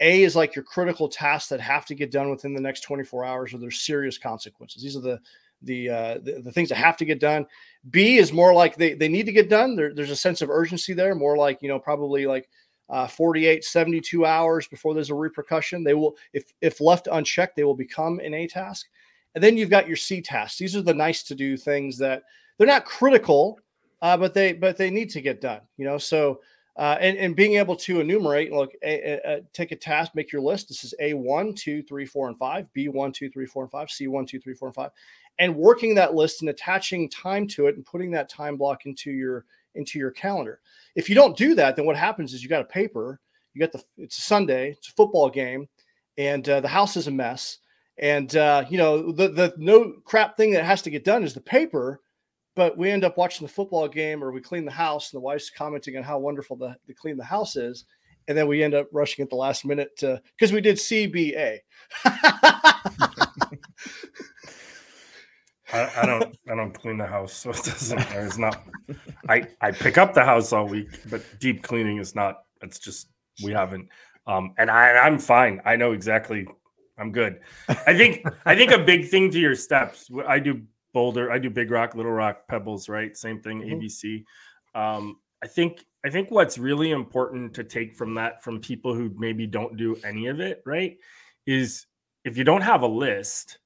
A 0.00 0.22
is 0.22 0.34
like 0.34 0.54
your 0.54 0.64
critical 0.64 1.06
tasks 1.06 1.50
that 1.50 1.60
have 1.60 1.84
to 1.84 1.94
get 1.94 2.12
done 2.12 2.30
within 2.30 2.54
the 2.54 2.62
next 2.62 2.80
24 2.80 3.26
hours 3.26 3.52
or 3.52 3.58
there's 3.58 3.82
serious 3.82 4.16
consequences. 4.16 4.82
These 4.82 4.96
are 4.96 5.02
the 5.02 5.20
the, 5.60 5.88
uh, 5.88 6.18
the, 6.22 6.42
the 6.42 6.52
things 6.52 6.68
that 6.70 6.76
have 6.76 6.96
to 6.98 7.06
get 7.06 7.20
done. 7.20 7.46
B 7.90 8.16
is 8.18 8.32
more 8.32 8.52
like 8.52 8.76
they, 8.76 8.94
they 8.94 9.08
need 9.08 9.24
to 9.26 9.32
get 9.32 9.48
done. 9.48 9.76
There, 9.76 9.94
there's 9.94 10.10
a 10.10 10.16
sense 10.16 10.42
of 10.42 10.50
urgency 10.50 10.94
there 10.94 11.14
more 11.14 11.36
like 11.36 11.60
you 11.60 11.68
know 11.68 11.78
probably 11.78 12.26
like 12.26 12.48
uh, 12.90 13.06
48 13.06 13.64
72 13.64 14.26
hours 14.26 14.66
before 14.68 14.94
there's 14.94 15.10
a 15.10 15.14
repercussion 15.14 15.82
they 15.82 15.94
will 15.94 16.16
if 16.32 16.52
if 16.60 16.80
left 16.80 17.08
unchecked 17.10 17.56
they 17.56 17.64
will 17.64 17.74
become 17.74 18.20
an 18.20 18.34
a 18.34 18.46
task 18.46 18.86
and 19.34 19.42
then 19.42 19.56
you've 19.56 19.70
got 19.70 19.88
your 19.88 19.96
c 19.96 20.20
tasks 20.20 20.58
these 20.58 20.76
are 20.76 20.82
the 20.82 20.92
nice 20.92 21.22
to 21.22 21.34
do 21.34 21.56
things 21.56 21.96
that 21.96 22.22
they're 22.58 22.66
not 22.66 22.84
critical 22.84 23.58
uh, 24.04 24.18
but 24.18 24.34
they 24.34 24.52
but 24.52 24.76
they 24.76 24.90
need 24.90 25.08
to 25.08 25.22
get 25.22 25.40
done. 25.40 25.62
You 25.78 25.86
know, 25.86 25.96
so 25.96 26.42
uh, 26.76 26.98
and 27.00 27.16
and 27.16 27.34
being 27.34 27.54
able 27.54 27.74
to 27.74 28.00
enumerate, 28.00 28.52
look, 28.52 28.72
a, 28.82 29.12
a, 29.12 29.36
a, 29.36 29.40
take 29.54 29.72
a 29.72 29.76
task, 29.76 30.12
make 30.14 30.30
your 30.30 30.42
list. 30.42 30.68
This 30.68 30.84
is 30.84 30.92
A 31.00 31.14
one, 31.14 31.54
two, 31.54 31.82
three, 31.82 32.04
four, 32.04 32.28
and 32.28 32.36
five. 32.36 32.70
B 32.74 32.88
one, 32.88 33.12
two, 33.12 33.30
three, 33.30 33.46
four, 33.46 33.62
and 33.62 33.72
five. 33.72 33.90
C 33.90 34.06
one, 34.06 34.26
two, 34.26 34.38
three, 34.38 34.52
four, 34.52 34.68
and 34.68 34.74
five. 34.74 34.90
And 35.38 35.56
working 35.56 35.94
that 35.94 36.14
list 36.14 36.42
and 36.42 36.50
attaching 36.50 37.08
time 37.08 37.48
to 37.48 37.66
it 37.66 37.76
and 37.76 37.86
putting 37.86 38.10
that 38.10 38.28
time 38.28 38.58
block 38.58 38.84
into 38.84 39.10
your 39.10 39.46
into 39.74 39.98
your 39.98 40.10
calendar. 40.10 40.60
If 40.94 41.08
you 41.08 41.14
don't 41.14 41.36
do 41.36 41.54
that, 41.54 41.76
then 41.76 41.86
what 41.86 41.96
happens 41.96 42.32
is 42.32 42.42
you 42.42 42.48
got 42.48 42.62
a 42.62 42.66
paper. 42.66 43.20
You 43.52 43.60
got 43.60 43.72
the 43.72 43.82
it's 43.96 44.18
a 44.18 44.22
Sunday, 44.22 44.70
it's 44.70 44.88
a 44.88 44.92
football 44.92 45.30
game, 45.30 45.68
and 46.18 46.48
uh, 46.48 46.60
the 46.60 46.68
house 46.68 46.96
is 46.96 47.06
a 47.06 47.12
mess. 47.12 47.58
And 47.98 48.34
uh, 48.34 48.64
you 48.68 48.78
know 48.78 49.12
the 49.12 49.28
the 49.28 49.54
no 49.56 49.94
crap 50.04 50.36
thing 50.36 50.52
that 50.52 50.64
has 50.64 50.82
to 50.82 50.90
get 50.90 51.04
done 51.04 51.22
is 51.22 51.34
the 51.34 51.40
paper 51.40 52.00
but 52.56 52.78
we 52.78 52.90
end 52.90 53.04
up 53.04 53.18
watching 53.18 53.46
the 53.46 53.52
football 53.52 53.88
game 53.88 54.22
or 54.22 54.30
we 54.30 54.40
clean 54.40 54.64
the 54.64 54.70
house 54.70 55.12
and 55.12 55.18
the 55.18 55.24
wife's 55.24 55.50
commenting 55.50 55.96
on 55.96 56.02
how 56.02 56.18
wonderful 56.18 56.56
the, 56.56 56.76
the 56.86 56.94
clean 56.94 57.16
the 57.16 57.24
house 57.24 57.56
is 57.56 57.84
and 58.28 58.38
then 58.38 58.46
we 58.46 58.62
end 58.62 58.74
up 58.74 58.88
rushing 58.92 59.22
at 59.22 59.30
the 59.30 59.36
last 59.36 59.64
minute 59.64 59.90
because 59.98 60.52
we 60.52 60.60
did 60.60 60.76
cba 60.76 61.58
I, 65.74 66.02
I, 66.02 66.06
don't 66.06 66.36
i 66.50 66.54
don't 66.54 66.72
clean 66.72 66.98
the 66.98 67.06
house 67.06 67.32
so 67.32 67.50
it 67.50 67.62
doesn't 67.64 68.00
it's 68.12 68.38
not 68.38 68.62
i 69.28 69.46
i 69.60 69.70
pick 69.70 69.98
up 69.98 70.14
the 70.14 70.24
house 70.24 70.52
all 70.52 70.66
week 70.66 71.00
but 71.10 71.22
deep 71.40 71.62
cleaning 71.62 71.98
is 71.98 72.14
not 72.14 72.44
it's 72.62 72.78
just 72.78 73.08
we 73.42 73.52
haven't 73.52 73.88
um 74.26 74.54
and 74.58 74.70
i 74.70 74.92
i'm 74.98 75.18
fine 75.18 75.60
i 75.64 75.76
know 75.76 75.92
exactly 75.92 76.46
i'm 76.98 77.12
good 77.12 77.40
i 77.68 77.94
think 77.94 78.24
i 78.46 78.54
think 78.54 78.70
a 78.70 78.78
big 78.78 79.08
thing 79.08 79.30
to 79.30 79.38
your 79.38 79.54
steps 79.54 80.08
i 80.26 80.38
do 80.38 80.62
Boulder. 80.94 81.30
I 81.30 81.38
do 81.38 81.50
Big 81.50 81.70
Rock, 81.70 81.94
Little 81.94 82.12
Rock, 82.12 82.48
Pebbles, 82.48 82.88
right? 82.88 83.14
Same 83.14 83.40
thing, 83.42 83.60
mm-hmm. 83.60 83.80
ABC. 83.80 84.24
Um, 84.74 85.18
I 85.42 85.46
think 85.46 85.84
I 86.06 86.08
think 86.08 86.30
what's 86.30 86.56
really 86.56 86.92
important 86.92 87.52
to 87.54 87.64
take 87.64 87.94
from 87.94 88.14
that 88.14 88.42
from 88.42 88.60
people 88.60 88.94
who 88.94 89.10
maybe 89.18 89.46
don't 89.46 89.76
do 89.76 89.96
any 90.04 90.28
of 90.28 90.40
it, 90.40 90.62
right, 90.64 90.96
is 91.46 91.86
if 92.24 92.38
you 92.38 92.44
don't 92.44 92.62
have 92.62 92.80
a 92.80 92.86
list, 92.86 93.58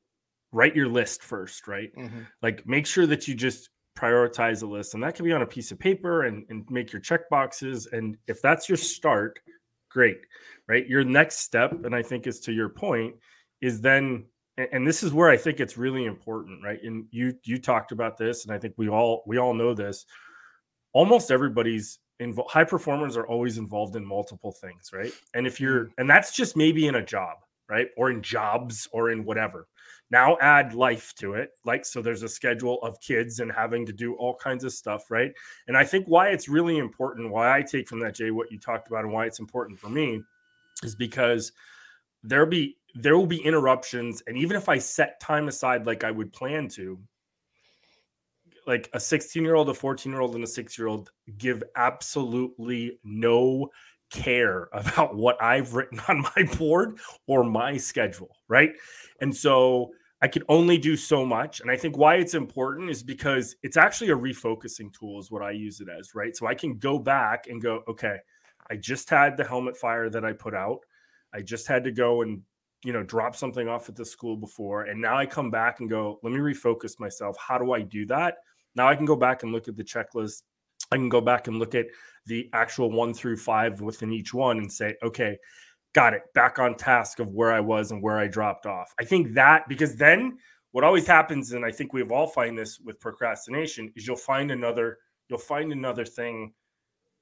write 0.52 0.76
your 0.76 0.88
list 0.88 1.22
first, 1.22 1.68
right? 1.68 1.90
Mm-hmm. 1.96 2.20
Like 2.42 2.66
make 2.66 2.86
sure 2.86 3.06
that 3.06 3.28
you 3.28 3.34
just 3.34 3.70
prioritize 3.98 4.62
a 4.62 4.66
list, 4.66 4.94
and 4.94 5.02
that 5.02 5.14
can 5.14 5.24
be 5.24 5.32
on 5.32 5.42
a 5.42 5.46
piece 5.46 5.72
of 5.72 5.78
paper 5.78 6.24
and, 6.24 6.44
and 6.48 6.64
make 6.70 6.92
your 6.92 7.00
check 7.00 7.28
boxes. 7.30 7.88
And 7.90 8.16
if 8.26 8.40
that's 8.40 8.68
your 8.68 8.78
start, 8.78 9.40
great, 9.90 10.18
right? 10.68 10.86
Your 10.86 11.04
next 11.04 11.40
step, 11.40 11.72
and 11.84 11.94
I 11.94 12.02
think 12.02 12.26
is 12.26 12.40
to 12.40 12.52
your 12.52 12.68
point, 12.68 13.14
is 13.60 13.80
then 13.80 14.26
and 14.72 14.86
this 14.86 15.02
is 15.02 15.12
where 15.12 15.30
I 15.30 15.36
think 15.36 15.60
it's 15.60 15.78
really 15.78 16.04
important, 16.04 16.64
right? 16.64 16.78
And 16.82 17.06
you 17.10 17.32
you 17.44 17.58
talked 17.58 17.92
about 17.92 18.16
this, 18.16 18.44
and 18.44 18.52
I 18.52 18.58
think 18.58 18.74
we 18.76 18.88
all 18.88 19.22
we 19.26 19.38
all 19.38 19.54
know 19.54 19.74
this. 19.74 20.04
Almost 20.92 21.30
everybody's 21.30 21.98
involved. 22.18 22.50
High 22.50 22.64
performers 22.64 23.16
are 23.16 23.26
always 23.26 23.58
involved 23.58 23.94
in 23.94 24.04
multiple 24.04 24.52
things, 24.52 24.90
right? 24.92 25.12
And 25.34 25.46
if 25.46 25.60
you're, 25.60 25.86
mm. 25.86 25.90
and 25.98 26.10
that's 26.10 26.34
just 26.34 26.56
maybe 26.56 26.86
in 26.86 26.96
a 26.96 27.04
job, 27.04 27.36
right, 27.68 27.88
or 27.96 28.10
in 28.10 28.22
jobs, 28.22 28.88
or 28.92 29.10
in 29.10 29.24
whatever. 29.24 29.68
Now 30.10 30.38
add 30.40 30.74
life 30.74 31.14
to 31.16 31.34
it, 31.34 31.50
like 31.64 31.84
so. 31.84 32.00
There's 32.00 32.22
a 32.22 32.28
schedule 32.28 32.80
of 32.82 33.00
kids 33.00 33.40
and 33.40 33.52
having 33.52 33.84
to 33.86 33.92
do 33.92 34.14
all 34.14 34.34
kinds 34.34 34.64
of 34.64 34.72
stuff, 34.72 35.10
right? 35.10 35.32
And 35.66 35.76
I 35.76 35.84
think 35.84 36.06
why 36.06 36.28
it's 36.28 36.48
really 36.48 36.78
important, 36.78 37.30
why 37.30 37.56
I 37.56 37.62
take 37.62 37.88
from 37.88 38.00
that 38.00 38.14
Jay 38.14 38.30
what 38.30 38.50
you 38.50 38.58
talked 38.58 38.88
about, 38.88 39.04
and 39.04 39.12
why 39.12 39.26
it's 39.26 39.38
important 39.38 39.78
for 39.78 39.90
me, 39.90 40.22
is 40.82 40.94
because 40.94 41.52
there'll 42.22 42.46
be 42.46 42.76
there 42.94 43.16
will 43.16 43.26
be 43.26 43.40
interruptions 43.44 44.22
and 44.26 44.36
even 44.36 44.56
if 44.56 44.68
i 44.68 44.78
set 44.78 45.20
time 45.20 45.48
aside 45.48 45.86
like 45.86 46.04
i 46.04 46.10
would 46.10 46.32
plan 46.32 46.68
to 46.68 46.98
like 48.66 48.90
a 48.92 49.00
16 49.00 49.42
year 49.42 49.54
old 49.54 49.68
a 49.68 49.74
14 49.74 50.10
year 50.10 50.20
old 50.20 50.34
and 50.34 50.44
a 50.44 50.46
6 50.46 50.78
year 50.78 50.88
old 50.88 51.10
give 51.36 51.62
absolutely 51.76 52.98
no 53.04 53.68
care 54.10 54.68
about 54.72 55.16
what 55.16 55.40
i've 55.42 55.74
written 55.74 56.00
on 56.08 56.24
my 56.36 56.42
board 56.58 56.98
or 57.26 57.44
my 57.44 57.76
schedule 57.76 58.36
right? 58.48 58.72
And 59.20 59.34
so 59.34 59.90
i 60.20 60.28
can 60.28 60.42
only 60.48 60.78
do 60.78 60.96
so 60.96 61.24
much 61.24 61.60
and 61.60 61.70
i 61.70 61.76
think 61.76 61.96
why 61.96 62.16
it's 62.16 62.34
important 62.34 62.90
is 62.90 63.02
because 63.02 63.54
it's 63.62 63.76
actually 63.76 64.10
a 64.10 64.16
refocusing 64.16 64.92
tool 64.92 65.20
is 65.20 65.30
what 65.30 65.42
i 65.42 65.50
use 65.50 65.80
it 65.80 65.88
as 65.88 66.14
right? 66.14 66.36
So 66.36 66.46
i 66.46 66.54
can 66.54 66.78
go 66.78 66.98
back 66.98 67.46
and 67.48 67.62
go 67.62 67.82
okay 67.88 68.16
i 68.70 68.76
just 68.76 69.08
had 69.10 69.36
the 69.36 69.44
helmet 69.44 69.76
fire 69.76 70.10
that 70.10 70.24
i 70.24 70.32
put 70.32 70.54
out. 70.54 70.80
I 71.34 71.42
just 71.42 71.66
had 71.66 71.84
to 71.84 71.92
go 71.92 72.22
and 72.22 72.42
you 72.84 72.92
know 72.92 73.02
drop 73.02 73.36
something 73.36 73.68
off 73.68 73.88
at 73.88 73.96
the 73.96 74.04
school 74.04 74.36
before 74.36 74.84
and 74.84 75.00
now 75.00 75.16
i 75.16 75.26
come 75.26 75.50
back 75.50 75.80
and 75.80 75.90
go 75.90 76.18
let 76.22 76.32
me 76.32 76.38
refocus 76.38 76.98
myself. 77.00 77.36
How 77.36 77.58
do 77.58 77.72
i 77.72 77.82
do 77.82 78.06
that 78.06 78.38
now 78.74 78.88
i 78.88 78.94
can 78.94 79.04
go 79.04 79.16
back 79.16 79.42
and 79.42 79.52
look 79.52 79.68
at 79.68 79.76
the 79.76 79.84
checklist 79.84 80.42
i 80.92 80.96
can 80.96 81.08
go 81.08 81.20
back 81.20 81.46
and 81.46 81.58
look 81.58 81.74
at 81.74 81.86
the 82.26 82.48
actual 82.52 82.90
one 82.90 83.14
through 83.14 83.36
five 83.36 83.80
within 83.80 84.12
each 84.12 84.34
one 84.34 84.58
and 84.58 84.72
say 84.72 84.94
okay 85.02 85.36
got 85.94 86.14
it 86.14 86.22
back 86.34 86.58
on 86.58 86.74
task 86.74 87.18
of 87.18 87.28
where 87.28 87.52
i 87.52 87.60
was 87.60 87.90
and 87.90 88.02
where 88.02 88.18
i 88.18 88.26
dropped 88.26 88.66
off. 88.66 88.94
I 89.00 89.04
think 89.04 89.34
that 89.34 89.68
because 89.68 89.96
then 89.96 90.38
what 90.72 90.84
always 90.84 91.06
happens 91.06 91.52
and 91.52 91.64
i 91.64 91.70
think 91.70 91.92
we've 91.92 92.12
all 92.12 92.26
find 92.26 92.56
this 92.56 92.78
with 92.80 93.00
procrastination 93.00 93.92
is 93.96 94.06
you'll 94.06 94.16
find 94.16 94.50
another 94.50 94.98
you'll 95.28 95.38
find 95.38 95.72
another 95.72 96.04
thing 96.04 96.52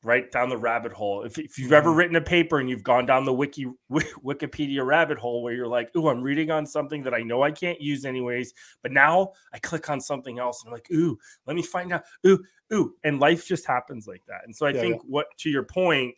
right 0.03 0.31
down 0.31 0.49
the 0.49 0.57
rabbit 0.57 0.93
hole. 0.93 1.25
If, 1.25 1.39
if 1.39 1.59
you've 1.59 1.73
ever 1.73 1.91
mm-hmm. 1.91 1.99
written 1.99 2.17
a 2.17 2.21
paper 2.21 2.59
and 2.59 2.71
you've 2.71 2.83
gone 2.83 3.07
down 3.07 3.25
the 3.25 3.33
wiki 3.33 3.67
Wikipedia 3.91 4.85
rabbit 4.87 5.19
hole 5.19 5.43
where 5.43 5.53
you're 5.53 5.67
like, 5.67 5.95
"Ooh, 5.97 6.09
I'm 6.09 6.23
reading 6.23 6.51
on 6.51 6.67
something 6.67 7.03
that 7.03 7.15
I 7.15 7.21
know 7.21 7.43
I 7.43 7.51
can't 7.51 7.81
use 7.81 8.05
anyways," 8.05 8.55
but 8.83 8.93
now 8.93 9.33
I 9.53 9.59
click 9.59 9.91
on 9.91 10.01
something 10.01 10.39
else 10.39 10.63
and 10.63 10.69
I'm 10.69 10.75
like, 10.75 10.91
"Ooh, 10.93 11.19
let 11.47 11.57
me 11.57 11.63
find 11.63 11.93
out." 11.93 12.05
Ooh, 12.27 12.43
ooh, 12.73 12.95
and 13.05 13.21
life 13.21 13.47
just 13.47 13.67
happens 13.67 14.07
like 14.07 14.23
that. 14.29 14.43
And 14.45 14.55
so 14.55 14.67
I 14.67 14.71
yeah, 14.71 14.81
think 14.81 14.95
yeah. 14.97 15.09
what 15.09 15.27
to 15.39 15.51
your 15.51 15.65
point, 15.65 16.15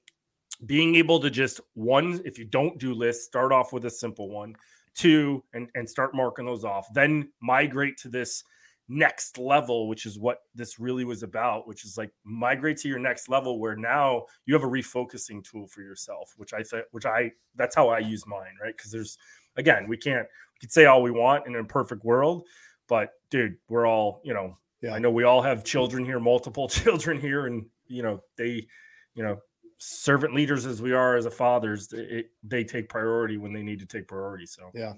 being 0.66 0.94
able 0.96 1.20
to 1.20 1.30
just 1.30 1.60
one, 1.74 2.20
if 2.24 2.38
you 2.38 2.44
don't 2.44 2.78
do 2.78 2.92
lists, 2.94 3.24
start 3.24 3.52
off 3.52 3.72
with 3.72 3.84
a 3.84 3.90
simple 3.90 4.28
one. 4.28 4.54
Two, 4.94 5.44
and 5.54 5.68
and 5.74 5.88
start 5.88 6.14
marking 6.14 6.44
those 6.44 6.64
off. 6.64 6.92
Then 6.92 7.30
migrate 7.40 7.96
to 7.98 8.08
this 8.08 8.42
next 8.88 9.36
level, 9.36 9.86
which 9.86 10.06
is 10.06 10.18
what 10.18 10.38
this 10.54 10.78
really 10.78 11.04
was 11.04 11.22
about, 11.22 11.68
which 11.68 11.84
is 11.84 11.98
like 11.98 12.10
migrate 12.24 12.78
to 12.78 12.88
your 12.88 12.98
next 12.98 13.28
level 13.28 13.60
where 13.60 13.76
now 13.76 14.24
you 14.46 14.54
have 14.54 14.64
a 14.64 14.68
refocusing 14.68 15.44
tool 15.44 15.66
for 15.66 15.82
yourself, 15.82 16.32
which 16.36 16.54
I 16.54 16.62
think, 16.62 16.84
which 16.92 17.04
I, 17.04 17.32
that's 17.54 17.76
how 17.76 17.88
I 17.88 17.98
use 17.98 18.26
mine, 18.26 18.54
right? 18.62 18.74
Because 18.76 18.90
there's, 18.90 19.18
again, 19.56 19.86
we 19.88 19.96
can't, 19.96 20.26
we 20.26 20.60
could 20.60 20.72
say 20.72 20.86
all 20.86 21.02
we 21.02 21.10
want 21.10 21.46
in 21.46 21.54
a 21.56 21.64
perfect 21.64 22.04
world, 22.04 22.46
but 22.88 23.10
dude, 23.30 23.56
we're 23.68 23.86
all, 23.86 24.22
you 24.24 24.32
know, 24.32 24.56
yeah. 24.80 24.94
I 24.94 24.98
know 24.98 25.10
we 25.10 25.24
all 25.24 25.42
have 25.42 25.64
children 25.64 26.04
here, 26.04 26.20
multiple 26.20 26.68
children 26.68 27.20
here, 27.20 27.46
and, 27.46 27.66
you 27.86 28.02
know, 28.02 28.22
they, 28.36 28.66
you 29.14 29.22
know, 29.22 29.38
servant 29.78 30.34
leaders 30.34 30.66
as 30.66 30.80
we 30.80 30.92
are 30.92 31.16
as 31.16 31.26
a 31.26 31.30
fathers, 31.30 31.92
it, 31.92 32.30
they 32.42 32.64
take 32.64 32.88
priority 32.88 33.36
when 33.36 33.52
they 33.52 33.62
need 33.62 33.80
to 33.80 33.86
take 33.86 34.08
priority. 34.08 34.46
So, 34.46 34.70
yeah 34.74 34.94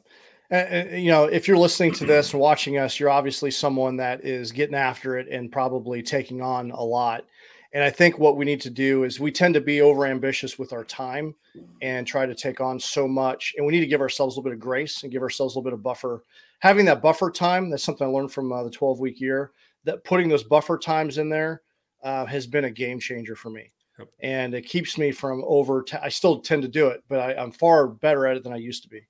and, 0.51 1.03
you 1.03 1.11
know, 1.11 1.25
if 1.25 1.47
you're 1.47 1.57
listening 1.57 1.93
to 1.93 2.05
this 2.05 2.33
and 2.33 2.41
watching 2.41 2.79
us, 2.79 2.99
you're 2.99 3.11
obviously 3.11 3.51
someone 3.51 3.97
that 3.99 4.25
is 4.25 4.53
getting 4.53 4.75
after 4.75 5.19
it 5.19 5.29
and 5.29 5.53
probably 5.53 6.03
taking 6.03 6.43
on 6.43 6.71
a 6.73 6.83
lot. 6.83 7.25
And 7.73 7.85
I 7.85 7.91
think 7.91 8.19
what 8.19 8.37
we 8.37 8.45
need 8.45 8.61
to 8.63 8.71
do 8.71 9.05
is 9.05 9.21
we 9.21 9.31
tend 9.31 9.55
to 9.55 9.61
be 9.61 9.79
overambitious 9.79 10.59
with 10.59 10.73
our 10.73 10.83
time 10.83 11.37
and 11.83 12.05
try 12.05 12.27
to 12.27 12.35
take 12.35 12.61
on 12.61 12.81
so 12.81 13.07
much. 13.07 13.55
And 13.57 13.65
we 13.65 13.73
need 13.73 13.81
to 13.81 13.87
give 13.87 14.01
ourselves 14.01 14.35
a 14.35 14.41
little 14.41 14.51
bit 14.51 14.57
of 14.57 14.61
grace 14.61 15.03
and 15.03 15.13
give 15.13 15.23
ourselves 15.23 15.55
a 15.55 15.59
little 15.59 15.71
bit 15.71 15.75
of 15.75 15.83
buffer. 15.83 16.25
Having 16.59 16.87
that 16.87 17.01
buffer 17.01 17.31
time, 17.31 17.71
that's 17.71 17.85
something 17.85 18.07
I 18.07 18.11
learned 18.11 18.33
from 18.33 18.53
uh, 18.53 18.65
the 18.65 18.71
12 18.71 18.99
week 18.99 19.21
year, 19.21 19.53
that 19.85 20.03
putting 20.03 20.29
those 20.29 20.43
buffer 20.43 20.79
times 20.79 21.19
in 21.19 21.29
there 21.29 21.63
uh, 22.03 22.27
has 22.27 22.49
been 22.49 22.65
a 22.65 22.71
game 22.71 22.99
changer 22.99 23.37
for 23.37 23.51
me. 23.51 23.71
Yep. 24.01 24.09
And 24.21 24.55
it 24.55 24.63
keeps 24.63 24.99
me 24.99 25.13
from 25.13 25.45
over. 25.47 25.83
T- 25.83 25.97
I 26.03 26.09
still 26.09 26.41
tend 26.41 26.63
to 26.63 26.69
do 26.69 26.89
it, 26.89 27.05
but 27.09 27.21
I, 27.21 27.35
I'm 27.35 27.53
far 27.53 27.87
better 27.87 28.27
at 28.27 28.37
it 28.37 28.43
than 28.43 28.53
I 28.53 28.57
used 28.57 28.83
to 28.83 28.89
be. 28.89 29.07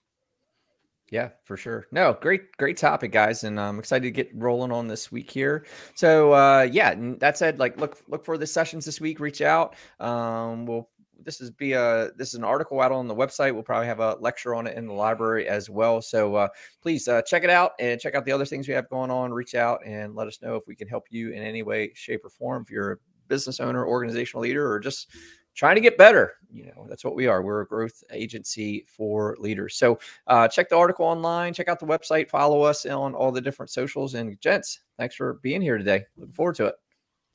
Yeah, 1.10 1.30
for 1.42 1.56
sure. 1.56 1.86
No, 1.90 2.16
great, 2.20 2.56
great 2.56 2.76
topic, 2.76 3.10
guys, 3.10 3.42
and 3.42 3.58
I'm 3.58 3.80
excited 3.80 4.04
to 4.04 4.12
get 4.12 4.30
rolling 4.32 4.70
on 4.70 4.86
this 4.86 5.10
week 5.10 5.28
here. 5.28 5.66
So, 5.94 6.32
uh, 6.32 6.68
yeah, 6.70 6.94
that 7.18 7.36
said, 7.36 7.58
like, 7.58 7.76
look, 7.80 7.98
look 8.06 8.24
for 8.24 8.38
the 8.38 8.46
sessions 8.46 8.84
this 8.84 9.00
week. 9.00 9.18
Reach 9.18 9.42
out. 9.42 9.74
Um, 9.98 10.66
we'll 10.66 10.88
this 11.24 11.40
is 11.40 11.50
be 11.50 11.72
a 11.72 12.10
this 12.16 12.28
is 12.28 12.34
an 12.34 12.44
article 12.44 12.80
out 12.80 12.92
on 12.92 13.08
the 13.08 13.14
website. 13.14 13.52
We'll 13.52 13.62
probably 13.62 13.88
have 13.88 14.00
a 14.00 14.16
lecture 14.20 14.54
on 14.54 14.66
it 14.66 14.76
in 14.76 14.86
the 14.86 14.92
library 14.92 15.48
as 15.48 15.68
well. 15.68 16.00
So 16.00 16.34
uh, 16.34 16.48
please 16.80 17.08
uh, 17.08 17.22
check 17.22 17.44
it 17.44 17.50
out 17.50 17.72
and 17.78 18.00
check 18.00 18.14
out 18.14 18.24
the 18.24 18.32
other 18.32 18.46
things 18.46 18.68
we 18.68 18.74
have 18.74 18.88
going 18.88 19.10
on. 19.10 19.32
Reach 19.32 19.54
out 19.54 19.80
and 19.84 20.14
let 20.14 20.28
us 20.28 20.40
know 20.42 20.56
if 20.56 20.66
we 20.66 20.74
can 20.74 20.88
help 20.88 21.04
you 21.10 21.30
in 21.30 21.42
any 21.42 21.62
way, 21.62 21.92
shape, 21.94 22.24
or 22.24 22.30
form. 22.30 22.62
If 22.62 22.70
you're 22.70 22.92
a 22.92 22.96
business 23.28 23.60
owner, 23.60 23.86
organizational 23.86 24.42
leader, 24.42 24.70
or 24.70 24.80
just 24.80 25.10
trying 25.54 25.74
to 25.74 25.80
get 25.80 25.98
better. 25.98 26.34
You 26.52 26.66
know, 26.66 26.86
that's 26.88 27.04
what 27.04 27.14
we 27.14 27.26
are. 27.26 27.42
We're 27.42 27.60
a 27.60 27.66
growth 27.66 28.02
agency 28.12 28.84
for 28.88 29.36
leaders. 29.38 29.76
So 29.76 29.98
uh, 30.26 30.48
check 30.48 30.68
the 30.68 30.76
article 30.76 31.06
online, 31.06 31.54
check 31.54 31.68
out 31.68 31.78
the 31.78 31.86
website, 31.86 32.28
follow 32.28 32.62
us 32.62 32.86
on 32.86 33.14
all 33.14 33.30
the 33.30 33.40
different 33.40 33.70
socials. 33.70 34.14
And 34.14 34.40
gents, 34.40 34.80
thanks 34.98 35.14
for 35.14 35.34
being 35.42 35.62
here 35.62 35.78
today. 35.78 36.04
Looking 36.16 36.32
forward 36.32 36.56
to 36.56 36.66
it. 36.66 36.74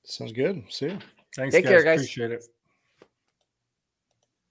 Sounds 0.04 0.32
good. 0.32 0.64
See 0.70 0.88
you. 0.88 1.00
Thanks. 1.36 1.54
Take 1.54 1.66
guys. 1.66 1.72
care, 1.72 1.84
guys. 1.84 2.00
Appreciate 2.00 2.32
it. 2.32 2.44